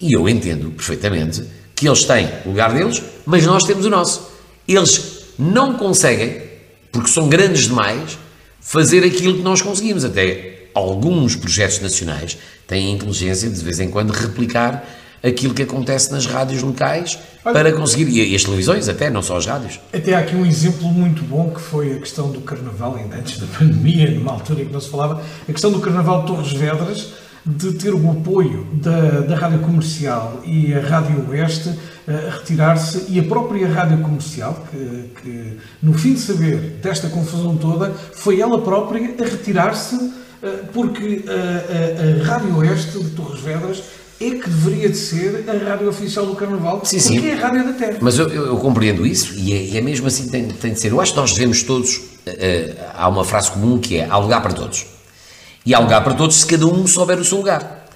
E 0.00 0.12
eu 0.12 0.28
entendo 0.28 0.70
perfeitamente 0.70 1.44
que 1.74 1.88
eles 1.88 2.04
têm 2.04 2.28
o 2.44 2.48
lugar 2.48 2.72
deles, 2.72 3.02
mas 3.26 3.44
nós 3.44 3.64
temos 3.64 3.84
o 3.84 3.90
nosso. 3.90 4.30
Eles 4.66 5.24
não 5.38 5.74
conseguem, 5.74 6.42
porque 6.92 7.08
são 7.08 7.28
grandes 7.28 7.64
demais, 7.64 8.18
fazer 8.60 9.04
aquilo 9.04 9.34
que 9.34 9.42
nós 9.42 9.62
conseguimos. 9.62 10.04
Até 10.04 10.68
alguns 10.74 11.34
projetos 11.34 11.80
nacionais 11.80 12.38
têm 12.66 12.88
a 12.88 12.90
inteligência 12.94 13.48
de, 13.48 13.56
de 13.56 13.64
vez 13.64 13.80
em 13.80 13.90
quando, 13.90 14.10
replicar 14.10 14.84
aquilo 15.22 15.52
que 15.52 15.62
acontece 15.62 16.12
nas 16.12 16.26
rádios 16.26 16.62
locais 16.62 17.18
Olha, 17.44 17.52
para 17.52 17.72
conseguir, 17.72 18.08
e 18.08 18.34
as 18.34 18.44
televisões 18.44 18.88
até, 18.88 19.10
não 19.10 19.22
só 19.22 19.36
as 19.36 19.46
rádios. 19.46 19.80
Até 19.92 20.14
há 20.14 20.20
aqui 20.20 20.36
um 20.36 20.46
exemplo 20.46 20.88
muito 20.88 21.22
bom 21.24 21.50
que 21.50 21.60
foi 21.60 21.92
a 21.92 21.98
questão 21.98 22.30
do 22.30 22.40
Carnaval, 22.40 22.96
ainda 22.96 23.16
antes 23.16 23.38
da 23.38 23.46
pandemia, 23.58 24.10
numa 24.12 24.32
altura 24.32 24.62
em 24.62 24.66
que 24.66 24.72
não 24.72 24.80
se 24.80 24.88
falava, 24.88 25.22
a 25.48 25.52
questão 25.52 25.72
do 25.72 25.80
Carnaval 25.80 26.20
de 26.20 26.26
Torres 26.28 26.52
Vedras, 26.52 27.08
de 27.56 27.72
ter 27.72 27.94
o 27.94 28.10
apoio 28.10 28.66
da, 28.74 29.20
da 29.20 29.34
Rádio 29.34 29.60
Comercial 29.60 30.42
e 30.44 30.74
a 30.74 30.80
Rádio 30.80 31.30
Oeste 31.30 31.72
a 32.06 32.30
retirar-se 32.30 33.06
e 33.08 33.18
a 33.18 33.22
própria 33.22 33.66
Rádio 33.68 33.98
Comercial, 33.98 34.66
que, 34.70 35.10
que, 35.22 35.56
no 35.82 35.94
fim 35.94 36.12
de 36.12 36.20
saber 36.20 36.56
desta 36.82 37.08
confusão 37.08 37.56
toda, 37.56 37.90
foi 38.12 38.40
ela 38.40 38.60
própria 38.60 39.14
a 39.18 39.24
retirar-se 39.24 40.12
eh, 40.42 40.64
porque 40.72 41.24
a, 41.26 41.32
a, 41.32 42.20
a, 42.20 42.24
Rádio 42.24 42.56
Oeste 42.58 42.98
de 42.98 43.10
Torres 43.10 43.40
Vedras 43.40 43.82
é 44.20 44.30
que 44.30 44.50
deveria 44.50 44.88
de 44.90 44.96
ser 44.96 45.44
a 45.48 45.70
rádio 45.70 45.88
oficial 45.88 46.26
do 46.26 46.34
Carnaval, 46.34 46.82
sim, 46.84 46.98
porque 47.00 47.20
sim. 47.20 47.28
é 47.28 47.32
a 47.34 47.36
rádio 47.36 47.64
da 47.64 47.72
Terra. 47.72 47.98
Mas 48.00 48.18
eu, 48.18 48.28
eu, 48.28 48.46
eu 48.46 48.56
compreendo 48.56 49.06
isso 49.06 49.34
e 49.38 49.52
é, 49.52 49.62
e 49.64 49.76
é, 49.76 49.80
mesmo 49.80 50.06
assim 50.06 50.28
tem, 50.28 50.48
tem 50.48 50.72
de 50.72 50.80
ser. 50.80 50.92
Eu 50.92 51.00
acho 51.00 51.12
que 51.12 51.20
nós 51.20 51.32
devemos 51.32 51.62
todos, 51.62 51.96
uh, 51.96 52.00
há 52.94 53.08
uma 53.08 53.24
frase 53.24 53.50
comum 53.52 53.78
que 53.78 53.96
é 53.96 54.06
há 54.08 54.18
lugar 54.18 54.42
para 54.42 54.52
todos. 54.52 54.97
E 55.64 55.74
há 55.74 55.78
lugar 55.78 56.02
para 56.02 56.14
todos 56.14 56.36
se 56.36 56.46
cada 56.46 56.66
um 56.66 56.86
souber 56.86 57.18
o 57.18 57.24
seu 57.24 57.38
lugar. 57.38 57.86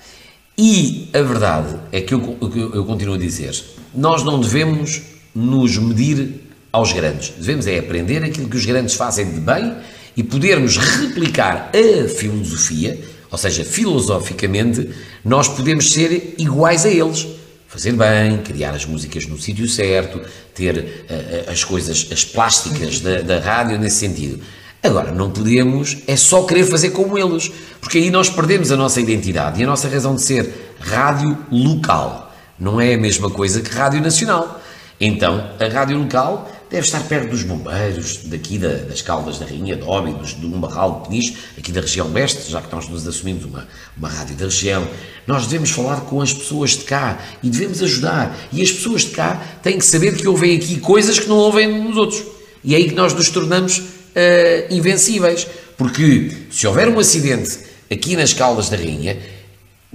E 0.57 1.09
a 1.12 1.22
verdade 1.22 1.77
é 1.90 2.01
que 2.01 2.12
eu, 2.12 2.37
eu, 2.75 2.85
continuo 2.85 3.14
a 3.14 3.18
dizer: 3.18 3.59
nós 3.94 4.22
não 4.22 4.40
devemos 4.40 5.01
nos 5.35 5.79
medir 5.79 6.42
aos 6.70 6.92
grandes. 6.92 7.33
Devemos 7.37 7.66
é 7.66 7.79
aprender 7.79 8.22
aquilo 8.22 8.48
que 8.48 8.57
os 8.57 8.66
grandes 8.66 8.94
fazem 8.94 9.31
de 9.31 9.40
bem 9.40 9.75
e 10.16 10.22
podermos 10.22 10.77
replicar 10.77 11.70
a 11.75 12.09
filosofia, 12.09 13.01
ou 13.31 13.38
seja, 13.38 13.64
filosoficamente, 13.64 14.90
nós 15.25 15.48
podemos 15.48 15.90
ser 15.90 16.35
iguais 16.38 16.85
a 16.85 16.90
eles. 16.90 17.27
Fazer 17.66 17.92
bem, 17.92 18.37
criar 18.44 18.75
as 18.75 18.85
músicas 18.85 19.25
no 19.25 19.38
sítio 19.38 19.66
certo, 19.66 20.20
ter 20.55 20.77
uh, 20.77 21.51
as 21.51 21.64
coisas, 21.64 22.07
as 22.12 22.22
plásticas 22.22 23.01
da, 23.01 23.22
da 23.22 23.40
rádio 23.40 23.79
nesse 23.79 23.96
sentido. 23.96 24.38
Agora, 24.83 25.12
não 25.12 25.31
podemos 25.31 25.99
é 26.09 26.16
só 26.16 26.42
querer 26.42 26.64
fazer 26.64 26.90
como 26.90 27.16
eles, 27.16 27.53
porque 27.81 27.99
aí 27.99 28.11
nós 28.11 28.29
perdemos 28.29 28.73
a 28.73 28.77
nossa 28.77 29.01
identidade 29.01 29.61
e 29.61 29.64
a 29.64 29.66
nossa 29.66 29.88
razão 29.88 30.16
de 30.16 30.23
ser 30.23 30.75
rádio 30.81 31.38
local. 31.53 32.35
Não 32.59 32.81
é 32.81 32.95
a 32.95 32.99
mesma 32.99 33.31
coisa 33.31 33.61
que 33.61 33.71
rádio 33.71 34.01
nacional. 34.01 34.61
Então, 35.01 35.51
a 35.61 35.68
rádio 35.73 35.97
local 35.99 36.51
deve 36.68 36.85
estar 36.85 37.01
perto 37.05 37.31
dos 37.31 37.45
bombeiros, 37.45 38.23
daqui 38.25 38.59
da, 38.59 38.68
das 38.68 39.03
Caldas 39.03 39.38
da 39.38 39.47
Rainha, 39.47 39.77
de 39.77 39.85
Óbidos, 39.85 40.33
do 40.35 40.49
Umbarral, 40.49 41.03
de 41.03 41.09
Peniche, 41.09 41.37
aqui 41.57 41.71
da 41.71 41.81
região 41.81 42.12
oeste, 42.12 42.51
já 42.51 42.61
que 42.61 42.75
nós 42.75 42.88
nos 42.88 43.07
assumimos 43.07 43.45
uma, 43.45 43.68
uma 43.97 44.09
rádio 44.09 44.35
da 44.35 44.47
região. 44.47 44.85
Nós 45.29 45.47
devemos 45.47 45.71
falar 45.71 46.01
com 46.01 46.21
as 46.21 46.33
pessoas 46.33 46.71
de 46.71 46.85
cá 46.85 47.21
e 47.40 47.49
devemos 47.49 47.81
ajudar. 47.85 48.37
E 48.53 48.61
as 48.61 48.73
pessoas 48.73 49.03
de 49.03 49.11
cá 49.11 49.40
têm 49.62 49.79
que 49.79 49.85
saber 49.85 50.16
que 50.16 50.27
ouvem 50.27 50.57
aqui 50.57 50.81
coisas 50.81 51.21
que 51.21 51.29
não 51.29 51.37
ouvem 51.37 51.85
nos 51.85 51.97
outros. 51.97 52.25
E 52.64 52.75
é 52.75 52.79
aí 52.79 52.88
que 52.88 52.95
nós 52.97 53.14
nos 53.14 53.29
tornamos 53.29 54.02
uh, 54.16 54.75
invencíveis. 54.75 55.46
Porque 55.77 56.31
se 56.51 56.66
houver 56.66 56.88
um 56.88 56.98
acidente 56.98 57.59
aqui 57.90 58.16
nas 58.16 58.33
Caldas 58.33 58.68
da 58.68 58.77
Rainha, 58.77 59.18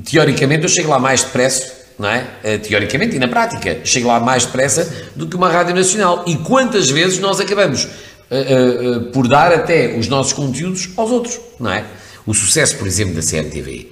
teoricamente 0.03 0.63
eu 0.63 0.69
chego 0.69 0.89
lá 0.89 0.99
mais 0.99 1.23
depressa 1.23 1.77
não 1.97 2.09
é? 2.09 2.27
Eh, 2.43 2.57
teoricamente 2.59 3.15
e 3.15 3.19
na 3.19 3.27
prática, 3.27 3.79
chega 3.83 4.07
lá 4.07 4.19
mais 4.19 4.45
depressa 4.45 5.09
do 5.15 5.27
que 5.27 5.35
uma 5.35 5.49
rádio 5.49 5.73
nacional. 5.73 6.23
E 6.27 6.35
quantas 6.37 6.89
vezes 6.89 7.19
nós 7.19 7.39
acabamos 7.39 7.85
uh, 7.85 7.87
uh, 7.89 8.97
uh, 8.97 9.11
por 9.11 9.27
dar 9.27 9.51
até 9.51 9.97
os 9.97 10.07
nossos 10.07 10.33
conteúdos 10.33 10.89
aos 10.95 11.09
outros, 11.09 11.39
não 11.59 11.71
é? 11.71 11.85
O 12.25 12.33
sucesso, 12.33 12.77
por 12.77 12.85
exemplo, 12.85 13.15
da 13.15 13.21
CMTV, 13.21 13.91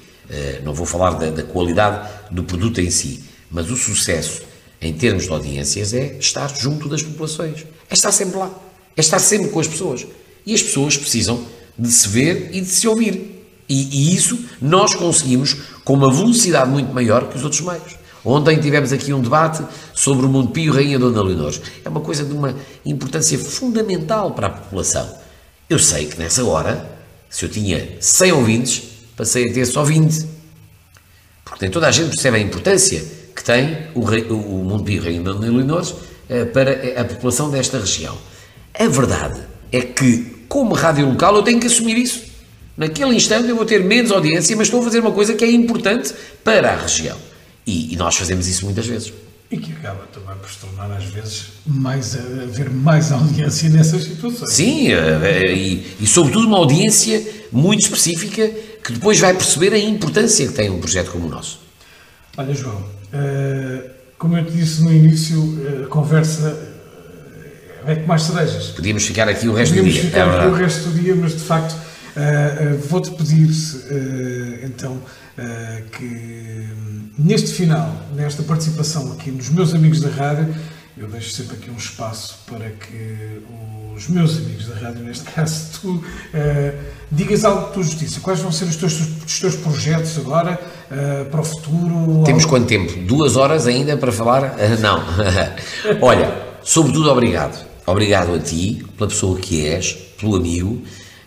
não 0.63 0.73
vou 0.73 0.85
falar 0.85 1.11
da, 1.11 1.29
da, 1.29 1.43
qualidade 1.43 2.09
do 2.29 2.43
produto 2.43 2.81
em 2.81 2.91
si, 2.91 3.23
mas 3.49 3.71
o 3.71 3.77
sucesso 3.77 4.41
em 4.81 4.91
termos 4.91 5.23
de 5.23 5.29
audiências 5.29 5.93
é 5.93 6.17
estar 6.19 6.53
junto 6.53 6.89
das 6.89 7.01
populações, 7.01 7.65
é 7.89 7.93
estar 7.93 8.11
sempre 8.11 8.37
lá, 8.37 8.51
é 8.95 9.01
estar 9.01 9.19
sempre 9.19 9.49
com 9.49 9.59
as 9.59 9.67
pessoas. 9.67 10.05
E 10.45 10.53
as 10.53 10.61
pessoas 10.61 10.97
precisam 10.97 11.45
de 11.77 11.91
se 11.91 12.07
ver 12.07 12.49
e 12.53 12.61
de 12.61 12.67
se 12.67 12.87
ouvir. 12.87 13.35
E, 13.67 14.11
e, 14.11 14.15
isso 14.15 14.39
nós 14.61 14.93
conseguimos 14.93 15.55
com 15.83 15.93
uma 15.93 16.13
velocidade 16.13 16.69
muito 16.69 16.93
maior 16.93 17.27
que 17.29 17.37
os 17.37 17.43
outros 17.43 17.61
meios. 17.61 17.97
Ontem 18.23 18.59
tivemos 18.59 18.91
aqui 18.91 19.13
um 19.13 19.21
debate 19.21 19.63
sobre 19.93 20.25
o 20.25 20.29
Montepio 20.29 20.73
Rainha 20.73 20.97
Dona 20.97 21.21
Leonor. 21.21 21.53
É 21.83 21.89
uma 21.89 22.01
coisa 22.01 22.23
de 22.23 22.33
uma 22.33 22.55
importância 22.85 23.37
fundamental 23.37 24.31
para 24.31 24.47
a 24.47 24.49
população. 24.49 25.07
Eu 25.69 25.77
sei 25.79 26.05
que 26.05 26.17
nessa 26.17 26.43
hora, 26.43 26.89
se 27.29 27.45
eu 27.45 27.49
tinha 27.49 27.97
100 27.99 28.31
ouvintes, 28.31 28.83
passei 29.15 29.49
a 29.49 29.53
ter 29.53 29.65
só 29.65 29.83
20. 29.83 30.25
Porque 31.43 31.65
nem 31.65 31.71
toda 31.71 31.87
a 31.87 31.91
gente 31.91 32.09
percebe 32.09 32.37
a 32.37 32.39
importância 32.39 33.03
que 33.35 33.43
tem 33.43 33.77
o, 33.93 34.01
o 34.01 34.63
Montepio 34.63 35.03
Rainha 35.03 35.21
Dona 35.21 35.39
Leonor 35.39 35.85
eh, 36.29 36.45
para 36.45 37.01
a 37.01 37.05
população 37.05 37.51
desta 37.51 37.77
região. 37.77 38.17
A 38.79 38.87
verdade 38.87 39.41
é 39.71 39.81
que, 39.81 40.45
como 40.47 40.73
rádio 40.73 41.07
local, 41.07 41.35
eu 41.35 41.43
tenho 41.43 41.59
que 41.59 41.67
assumir 41.67 41.97
isso. 41.97 42.23
Naquele 42.77 43.15
instante 43.15 43.47
eu 43.47 43.55
vou 43.55 43.65
ter 43.65 43.83
menos 43.83 44.11
audiência, 44.11 44.55
mas 44.55 44.67
estou 44.67 44.81
a 44.81 44.83
fazer 44.83 44.99
uma 44.99 45.11
coisa 45.11 45.33
que 45.33 45.45
é 45.45 45.51
importante 45.51 46.13
para 46.43 46.73
a 46.73 46.75
região. 46.75 47.17
E, 47.65 47.93
e 47.93 47.95
nós 47.95 48.15
fazemos 48.15 48.47
isso 48.47 48.65
muitas 48.65 48.85
vezes. 48.85 49.13
E 49.49 49.57
que 49.57 49.71
acaba 49.71 50.05
também 50.11 50.35
por 50.35 50.49
se 50.49 50.57
tornar, 50.57 50.91
às 50.91 51.05
vezes, 51.05 51.45
mais, 51.65 52.15
haver 52.15 52.69
mais 52.69 53.11
audiência 53.11 53.69
nessas 53.69 54.03
situações. 54.03 54.51
Sim, 54.51 54.91
eh, 54.91 55.19
eh, 55.23 55.53
e, 55.53 55.95
e 56.01 56.07
sobretudo 56.07 56.47
uma 56.47 56.57
audiência 56.57 57.25
muito 57.51 57.81
específica 57.81 58.49
que 58.83 58.91
depois 58.91 59.19
vai 59.19 59.33
perceber 59.33 59.73
a 59.73 59.79
importância 59.79 60.45
que 60.47 60.53
tem 60.53 60.69
um 60.69 60.79
projeto 60.79 61.11
como 61.11 61.27
o 61.27 61.29
nosso. 61.29 61.61
Olha, 62.37 62.53
João, 62.53 62.75
uh, 62.75 63.89
como 64.17 64.37
eu 64.37 64.45
te 64.45 64.51
disse 64.51 64.83
no 64.83 64.91
início, 64.91 65.83
a 65.85 65.87
conversa 65.87 66.74
é 67.87 67.95
com 67.95 68.07
mais 68.07 68.23
cerejas. 68.23 68.67
Podíamos 68.69 69.05
ficar 69.05 69.27
aqui 69.27 69.47
o 69.47 69.53
resto 69.53 69.75
Podíamos 69.75 69.93
do 69.95 70.01
dia. 70.01 70.11
Podíamos 70.11 70.33
ficar 70.33 70.43
é 70.43 70.47
aqui 70.47 70.55
o 70.55 70.65
resto 70.65 70.89
do 70.89 70.99
dia, 70.99 71.15
mas 71.15 71.33
de 71.33 71.43
facto 71.43 71.75
Uh, 72.15 72.77
Vou-te 72.87 73.11
pedir, 73.11 73.49
uh, 73.49 74.65
então, 74.65 75.01
que 75.91 76.65
neste 77.19 77.51
final, 77.51 77.93
nesta 78.15 78.41
participação 78.41 79.11
aqui 79.11 79.31
nos 79.31 79.49
meus 79.49 79.75
amigos 79.75 79.99
da 79.99 80.09
rádio, 80.09 80.55
eu 80.97 81.09
deixo 81.09 81.31
sempre 81.31 81.57
aqui 81.57 81.69
um 81.69 81.75
espaço 81.75 82.39
para 82.49 82.69
que 82.69 83.41
os 83.95 84.07
meus 84.07 84.37
amigos 84.37 84.67
da 84.67 84.75
rádio, 84.75 85.03
neste 85.03 85.25
caso 85.31 85.79
tu, 85.81 85.89
uh, 85.89 86.03
digas 87.11 87.43
algo 87.43 87.67
de 87.67 87.73
tua 87.73 87.83
justiça. 87.83 88.19
Quais 88.21 88.39
vão 88.39 88.51
ser 88.51 88.65
os 88.65 88.77
teus, 88.77 88.99
os 89.25 89.39
teus 89.39 89.55
projetos 89.55 90.17
agora, 90.17 90.59
uh, 90.89 91.25
para 91.25 91.41
o 91.41 91.43
futuro? 91.43 92.23
Temos 92.25 92.45
quanto 92.45 92.67
tempo? 92.67 92.97
Duas 93.01 93.35
horas 93.35 93.67
ainda 93.67 93.97
para 93.97 94.11
falar? 94.11 94.55
Uh, 94.55 94.79
não. 94.81 95.03
Olha, 96.01 96.33
sobretudo 96.63 97.11
obrigado. 97.11 97.74
Obrigado 97.85 98.33
a 98.33 98.39
ti, 98.39 98.85
pela 98.97 99.09
pessoa 99.09 99.39
que 99.39 99.65
és, 99.65 99.93
pelo 100.17 100.35
amigo, 100.35 100.81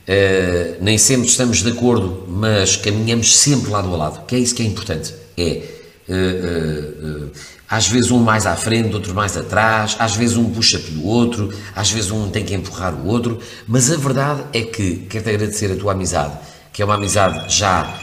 Uh, 0.09 0.83
nem 0.83 0.97
sempre 0.97 1.29
estamos 1.29 1.63
de 1.63 1.69
acordo, 1.69 2.25
mas 2.27 2.77
caminhamos 2.77 3.37
sempre 3.37 3.71
lado 3.71 3.93
a 3.93 3.97
lado, 3.97 4.25
que 4.25 4.35
é 4.35 4.39
isso 4.39 4.55
que 4.55 4.63
é 4.63 4.65
importante. 4.65 5.13
É, 5.37 5.63
uh, 6.09 7.27
uh, 7.27 7.31
às 7.69 7.89
vezes 7.89 8.11
um 8.11 8.19
mais 8.19 8.47
à 8.47 8.57
frente, 8.57 8.95
outro 8.95 9.15
mais 9.15 9.37
atrás, 9.37 9.97
às 9.99 10.17
vezes 10.17 10.39
um 10.39 10.49
puxa 10.49 10.79
pelo 10.79 11.05
outro, 11.05 11.53
às 11.77 11.91
vezes 11.91 12.11
um 12.11 12.31
tem 12.31 12.43
que 12.43 12.55
empurrar 12.55 12.95
o 12.95 13.07
outro, 13.07 13.39
mas 13.67 13.93
a 13.93 13.99
verdade 13.99 14.45
é 14.55 14.63
que 14.63 15.07
quero-te 15.11 15.29
agradecer 15.29 15.71
a 15.73 15.77
tua 15.77 15.93
amizade, 15.93 16.39
que 16.73 16.81
é 16.81 16.87
uma 16.87 16.95
amizade 16.95 17.55
já 17.55 17.95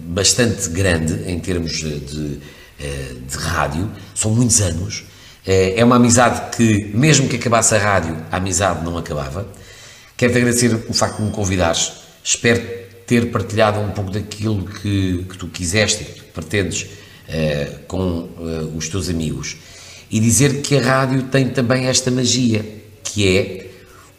bastante 0.00 0.68
grande 0.70 1.30
em 1.30 1.38
termos 1.38 1.74
de, 1.74 2.00
de, 2.00 2.40
de 3.28 3.36
rádio, 3.38 3.88
são 4.16 4.32
muitos 4.32 4.60
anos, 4.60 5.04
é 5.46 5.84
uma 5.84 5.96
amizade 5.96 6.56
que, 6.56 6.90
mesmo 6.94 7.28
que 7.28 7.36
acabasse 7.36 7.74
a 7.74 7.78
rádio, 7.78 8.16
a 8.30 8.38
amizade 8.38 8.82
não 8.84 8.96
acabava. 8.96 9.46
Quero-te 10.16 10.38
agradecer 10.38 10.74
o 10.88 10.94
facto 10.94 11.18
de 11.18 11.24
me 11.24 11.30
convidares. 11.30 11.92
Espero 12.22 12.62
ter 13.06 13.30
partilhado 13.30 13.80
um 13.80 13.90
pouco 13.90 14.10
daquilo 14.10 14.64
que, 14.64 15.26
que 15.28 15.36
tu 15.36 15.48
quiseste, 15.48 16.04
que 16.04 16.22
pretendes 16.32 16.82
uh, 16.82 17.78
com 17.86 18.22
uh, 18.22 18.76
os 18.76 18.88
teus 18.88 19.08
amigos. 19.08 19.56
E 20.10 20.20
dizer 20.20 20.62
que 20.62 20.78
a 20.78 20.82
rádio 20.82 21.24
tem 21.24 21.48
também 21.48 21.86
esta 21.86 22.10
magia, 22.10 22.64
que 23.02 23.36
é 23.36 23.70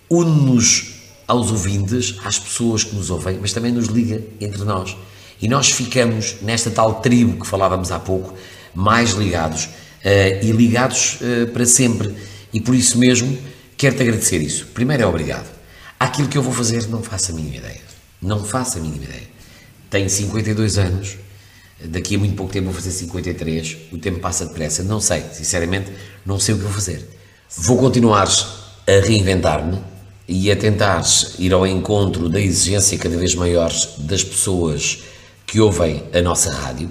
une-nos 0.10 0.94
aos 1.28 1.52
ouvintes, 1.52 2.20
às 2.24 2.38
pessoas 2.38 2.84
que 2.84 2.96
nos 2.96 3.10
ouvem, 3.10 3.40
mas 3.42 3.52
também 3.54 3.72
nos 3.72 3.88
liga 3.88 4.22
entre 4.40 4.64
nós. 4.64 4.96
E 5.42 5.48
nós 5.48 5.72
ficamos 5.72 6.36
nesta 6.42 6.70
tal 6.70 7.02
tribo 7.02 7.42
que 7.42 7.48
falávamos 7.48 7.92
há 7.92 8.00
pouco, 8.00 8.34
mais 8.74 9.12
ligados 9.12 9.70
e 10.42 10.52
ligados 10.52 11.18
para 11.52 11.66
sempre. 11.66 12.14
E 12.54 12.62
por 12.62 12.76
isso 12.76 12.98
mesmo 12.98 13.38
quero-te 13.76 14.04
agradecer 14.04 14.42
isso. 14.42 14.68
Primeiro 14.68 15.04
é 15.04 15.06
obrigado. 15.06 15.54
Aquilo 16.00 16.28
que 16.28 16.38
eu 16.38 16.44
vou 16.44 16.54
fazer, 16.54 16.88
não 16.88 17.02
faço 17.02 17.32
a 17.32 17.36
mínima 17.36 17.56
ideia. 17.56 17.82
Não 18.22 18.44
faço 18.44 18.78
a 18.78 18.82
mínima 18.82 19.04
ideia. 19.04 19.36
Tenho 19.90 20.10
52 20.10 20.78
anos, 20.78 21.18
daqui 21.84 22.16
a 22.16 22.20
muito 22.20 22.36
pouco 22.36 22.52
tempo 22.52 22.66
vou 22.66 22.74
fazer 22.74 22.92
53, 22.92 23.78
o 23.92 23.98
tempo 23.98 24.20
passa 24.20 24.46
depressa, 24.46 24.84
não 24.84 25.00
sei, 25.00 25.24
sinceramente, 25.32 25.92
não 26.26 26.40
sei 26.40 26.56
o 26.56 26.58
que 26.58 26.64
vou 26.64 26.74
fazer. 26.74 27.08
Vou 27.58 27.78
continuar 27.78 28.28
a 28.28 29.06
reinventar-me 29.06 29.80
e 30.28 30.52
a 30.52 30.56
tentar 30.56 31.04
ir 31.38 31.54
ao 31.54 31.66
encontro 31.66 32.28
da 32.28 32.40
exigência 32.40 32.98
cada 32.98 33.16
vez 33.16 33.36
maior 33.36 33.72
das 34.00 34.24
pessoas 34.24 35.04
que 35.46 35.62
ouvem 35.62 36.04
a 36.14 36.22
nossa 36.22 36.52
rádio. 36.52 36.90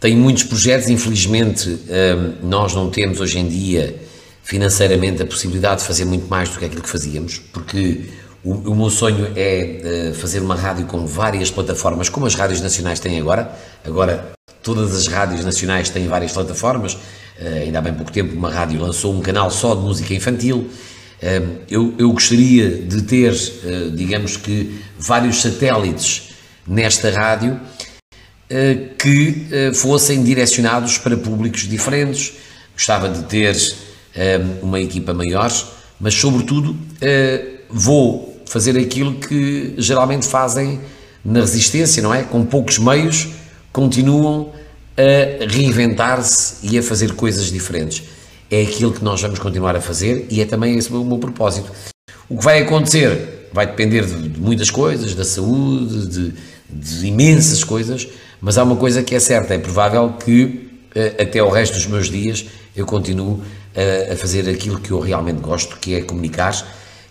Tenho 0.00 0.16
muitos 0.16 0.44
projetos, 0.44 0.88
infelizmente, 0.88 1.68
hum, 1.68 2.34
nós 2.42 2.74
não 2.74 2.88
temos 2.88 3.20
hoje 3.20 3.38
em 3.38 3.46
dia 3.46 3.94
financeiramente 4.42 5.22
a 5.22 5.26
possibilidade 5.26 5.82
de 5.82 5.86
fazer 5.86 6.06
muito 6.06 6.26
mais 6.26 6.48
do 6.48 6.58
que 6.58 6.64
aquilo 6.64 6.82
que 6.82 6.88
fazíamos, 6.88 7.38
porque 7.52 8.06
o, 8.42 8.54
o 8.70 8.74
meu 8.74 8.88
sonho 8.88 9.30
é 9.36 10.10
uh, 10.10 10.14
fazer 10.14 10.40
uma 10.40 10.54
rádio 10.54 10.86
com 10.86 11.06
várias 11.06 11.50
plataformas, 11.50 12.08
como 12.08 12.24
as 12.24 12.34
rádios 12.34 12.62
nacionais 12.62 12.98
têm 12.98 13.20
agora. 13.20 13.54
Agora, 13.84 14.32
todas 14.62 14.94
as 14.94 15.06
rádios 15.06 15.44
nacionais 15.44 15.90
têm 15.90 16.08
várias 16.08 16.32
plataformas. 16.32 16.94
Uh, 16.94 17.64
ainda 17.64 17.78
há 17.78 17.82
bem 17.82 17.92
pouco 17.92 18.10
tempo, 18.10 18.34
uma 18.34 18.50
rádio 18.50 18.80
lançou 18.80 19.14
um 19.14 19.20
canal 19.20 19.50
só 19.50 19.74
de 19.74 19.82
música 19.82 20.14
infantil. 20.14 20.70
Uh, 21.22 21.58
eu, 21.70 21.94
eu, 21.98 22.10
gostaria 22.10 22.70
de 22.70 23.02
ter, 23.02 23.34
digamos 23.94 24.38
que, 24.38 24.80
vários 24.98 25.42
satélites 25.42 26.30
nesta 26.66 27.10
rádio 27.10 27.60
que 28.98 29.46
fossem 29.74 30.22
direcionados 30.22 30.98
para 30.98 31.16
públicos 31.16 31.68
diferentes. 31.68 32.32
Gostava 32.74 33.08
de 33.08 33.22
ter 33.24 33.56
uma 34.62 34.80
equipa 34.80 35.14
maior, 35.14 35.52
mas, 36.00 36.14
sobretudo, 36.14 36.76
vou 37.68 38.42
fazer 38.46 38.76
aquilo 38.76 39.14
que 39.14 39.74
geralmente 39.78 40.26
fazem 40.26 40.80
na 41.24 41.40
resistência, 41.40 42.02
não 42.02 42.12
é? 42.12 42.22
Com 42.22 42.44
poucos 42.44 42.78
meios, 42.78 43.28
continuam 43.72 44.52
a 44.96 45.44
reinventar-se 45.46 46.66
e 46.66 46.78
a 46.78 46.82
fazer 46.82 47.14
coisas 47.14 47.46
diferentes. 47.46 48.02
É 48.50 48.62
aquilo 48.62 48.92
que 48.92 49.04
nós 49.04 49.20
vamos 49.22 49.38
continuar 49.38 49.76
a 49.76 49.80
fazer 49.80 50.26
e 50.30 50.40
é 50.40 50.44
também 50.44 50.76
esse 50.76 50.92
o 50.92 51.04
meu 51.04 51.18
propósito. 51.18 51.70
O 52.28 52.36
que 52.36 52.44
vai 52.44 52.62
acontecer 52.62 53.48
vai 53.52 53.66
depender 53.66 54.04
de, 54.04 54.28
de 54.28 54.40
muitas 54.40 54.70
coisas, 54.70 55.14
da 55.14 55.24
saúde, 55.24 56.06
de, 56.06 56.34
de, 56.68 57.06
imensas 57.06 57.62
coisas, 57.64 58.08
mas 58.40 58.56
há 58.56 58.62
uma 58.62 58.76
coisa 58.76 59.02
que 59.02 59.14
é 59.14 59.20
certa: 59.20 59.54
é 59.54 59.58
provável 59.58 60.14
que 60.14 60.70
uh, 60.94 61.22
até 61.22 61.42
o 61.42 61.48
resto 61.48 61.74
dos 61.74 61.86
meus 61.86 62.10
dias 62.10 62.46
eu 62.74 62.86
continuo 62.86 63.34
uh, 63.34 64.12
a 64.12 64.16
fazer 64.16 64.48
aquilo 64.48 64.80
que 64.80 64.90
eu 64.90 65.00
realmente 65.00 65.40
gosto, 65.40 65.76
que 65.76 65.94
é 65.94 66.02
comunicar 66.02 66.54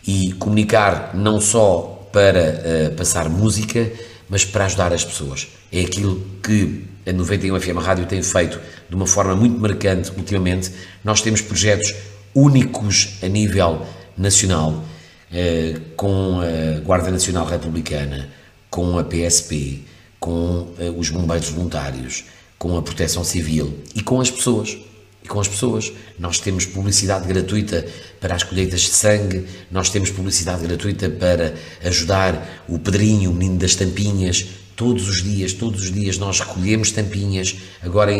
e 0.05 0.33
comunicar 0.33 1.11
não 1.13 1.39
só 1.39 2.07
para 2.11 2.89
uh, 2.91 2.95
passar 2.95 3.29
música, 3.29 3.91
mas 4.27 4.45
para 4.45 4.65
ajudar 4.65 4.93
as 4.93 5.03
pessoas. 5.03 5.47
É 5.71 5.81
aquilo 5.81 6.25
que 6.43 6.85
a 7.05 7.13
91 7.13 7.59
FM 7.59 7.77
Rádio 7.77 8.05
tem 8.05 8.21
feito 8.21 8.59
de 8.87 8.95
uma 8.95 9.07
forma 9.07 9.35
muito 9.35 9.59
marcante 9.59 10.11
ultimamente. 10.15 10.71
Nós 11.03 11.21
temos 11.21 11.41
projetos 11.41 11.93
únicos 12.33 13.17
a 13.23 13.27
nível 13.27 13.85
nacional, 14.17 14.83
eh, 15.31 15.75
com 15.95 16.39
a 16.41 16.79
Guarda 16.81 17.09
Nacional 17.09 17.45
Republicana, 17.45 18.29
com 18.69 18.97
a 18.99 19.03
PSP, 19.03 19.85
com 20.19 20.73
eh, 20.77 20.89
os 20.89 21.09
bombeiros 21.09 21.49
voluntários, 21.49 22.25
com 22.57 22.77
a 22.77 22.81
Proteção 22.81 23.23
Civil 23.23 23.79
e 23.95 24.01
com 24.01 24.19
as 24.19 24.29
pessoas. 24.29 24.77
E 25.23 25.27
com 25.27 25.39
as 25.39 25.47
pessoas. 25.47 25.91
Nós 26.17 26.39
temos 26.39 26.65
publicidade 26.65 27.27
gratuita 27.27 27.85
para 28.19 28.35
as 28.35 28.43
colheitas 28.43 28.81
de 28.81 28.89
sangue, 28.89 29.45
nós 29.71 29.89
temos 29.89 30.09
publicidade 30.11 30.65
gratuita 30.65 31.09
para 31.09 31.53
ajudar 31.83 32.63
o 32.67 32.77
Pedrinho, 32.77 33.31
o 33.31 33.33
menino 33.33 33.57
das 33.57 33.75
tampinhas, 33.75 34.45
todos 34.75 35.09
os 35.09 35.21
dias, 35.21 35.53
todos 35.53 35.83
os 35.83 35.91
dias 35.91 36.17
nós 36.17 36.39
recolhemos 36.39 36.91
tampinhas, 36.91 37.55
agora 37.81 38.13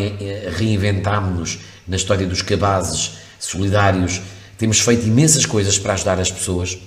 reinventámos-nos 0.58 1.60
na 1.88 1.96
história 1.96 2.28
dos 2.28 2.42
cabazes 2.42 3.12
solidários, 3.40 4.22
temos 4.58 4.82
feito 4.82 5.08
imensas 5.08 5.46
coisas 5.46 5.80
para 5.80 5.94
ajudar 5.94 6.20
as 6.20 6.30
pessoas 6.30 6.78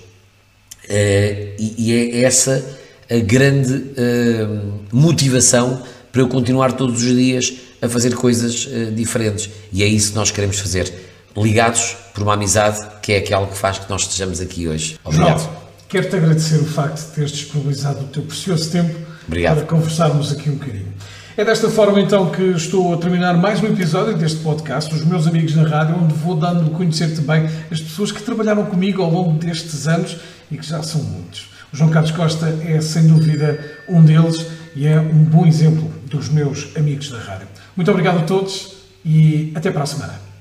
eh, 0.88 1.54
e 1.58 1.92
é 1.92 2.22
essa 2.22 2.80
a 3.10 3.18
grande 3.18 3.92
eh, 3.96 4.46
motivação 4.92 5.82
para 6.10 6.22
eu 6.22 6.28
continuar 6.28 6.72
todos 6.72 7.02
os 7.02 7.16
dias 7.16 7.52
a 7.80 7.88
fazer 7.88 8.14
coisas 8.14 8.68
eh, 8.70 8.90
diferentes 8.90 9.50
e 9.72 9.82
é 9.82 9.86
isso 9.86 10.10
que 10.10 10.16
nós 10.16 10.30
queremos 10.30 10.58
fazer, 10.58 10.92
ligados 11.36 11.96
por 12.14 12.22
uma 12.22 12.34
amizade 12.34 12.78
que 13.02 13.12
é 13.12 13.18
aquela 13.18 13.46
que 13.46 13.56
faz 13.56 13.78
que 13.78 13.88
nós 13.88 14.02
estejamos 14.02 14.40
aqui 14.40 14.68
hoje. 14.68 14.98
Obrigado. 15.04 15.48
Quero-te 15.88 16.16
agradecer 16.16 16.56
o 16.56 16.64
facto 16.64 17.06
de 17.06 17.14
teres 17.14 17.32
disponibilizado 17.32 18.00
o 18.00 18.08
teu 18.08 18.22
precioso 18.22 18.70
tempo 18.70 18.98
Obrigado. 19.26 19.56
para 19.56 19.66
conversarmos 19.66 20.32
aqui 20.32 20.48
um 20.48 20.54
bocadinho. 20.54 20.92
É 21.34 21.44
desta 21.44 21.70
forma 21.70 21.98
então 21.98 22.30
que 22.30 22.42
estou 22.42 22.92
a 22.92 22.98
terminar 22.98 23.34
mais 23.36 23.62
um 23.62 23.66
episódio 23.66 24.16
deste 24.16 24.40
podcast, 24.40 24.94
Os 24.94 25.02
Meus 25.02 25.26
Amigos 25.26 25.54
na 25.54 25.66
Rádio, 25.66 25.96
onde 25.96 26.12
vou 26.14 26.36
dando 26.36 26.66
a 26.66 26.76
conhecer 26.76 27.14
também 27.14 27.48
as 27.70 27.80
pessoas 27.80 28.12
que 28.12 28.22
trabalharam 28.22 28.66
comigo 28.66 29.02
ao 29.02 29.10
longo 29.10 29.38
destes 29.38 29.86
anos 29.86 30.18
e 30.50 30.58
que 30.58 30.66
já 30.66 30.82
são 30.82 31.02
muitos. 31.02 31.51
João 31.72 31.90
Carlos 31.90 32.10
Costa 32.10 32.46
é 32.66 32.80
sem 32.82 33.06
dúvida 33.06 33.58
um 33.88 34.04
deles 34.04 34.46
e 34.76 34.86
é 34.86 35.00
um 35.00 35.24
bom 35.24 35.46
exemplo 35.46 35.90
dos 36.04 36.28
meus 36.28 36.68
amigos 36.76 37.08
da 37.08 37.18
rádio. 37.18 37.48
Muito 37.74 37.90
obrigado 37.90 38.18
a 38.18 38.22
todos 38.24 38.74
e 39.02 39.50
até 39.54 39.70
para 39.70 39.84
a 39.84 39.86
semana. 39.86 40.31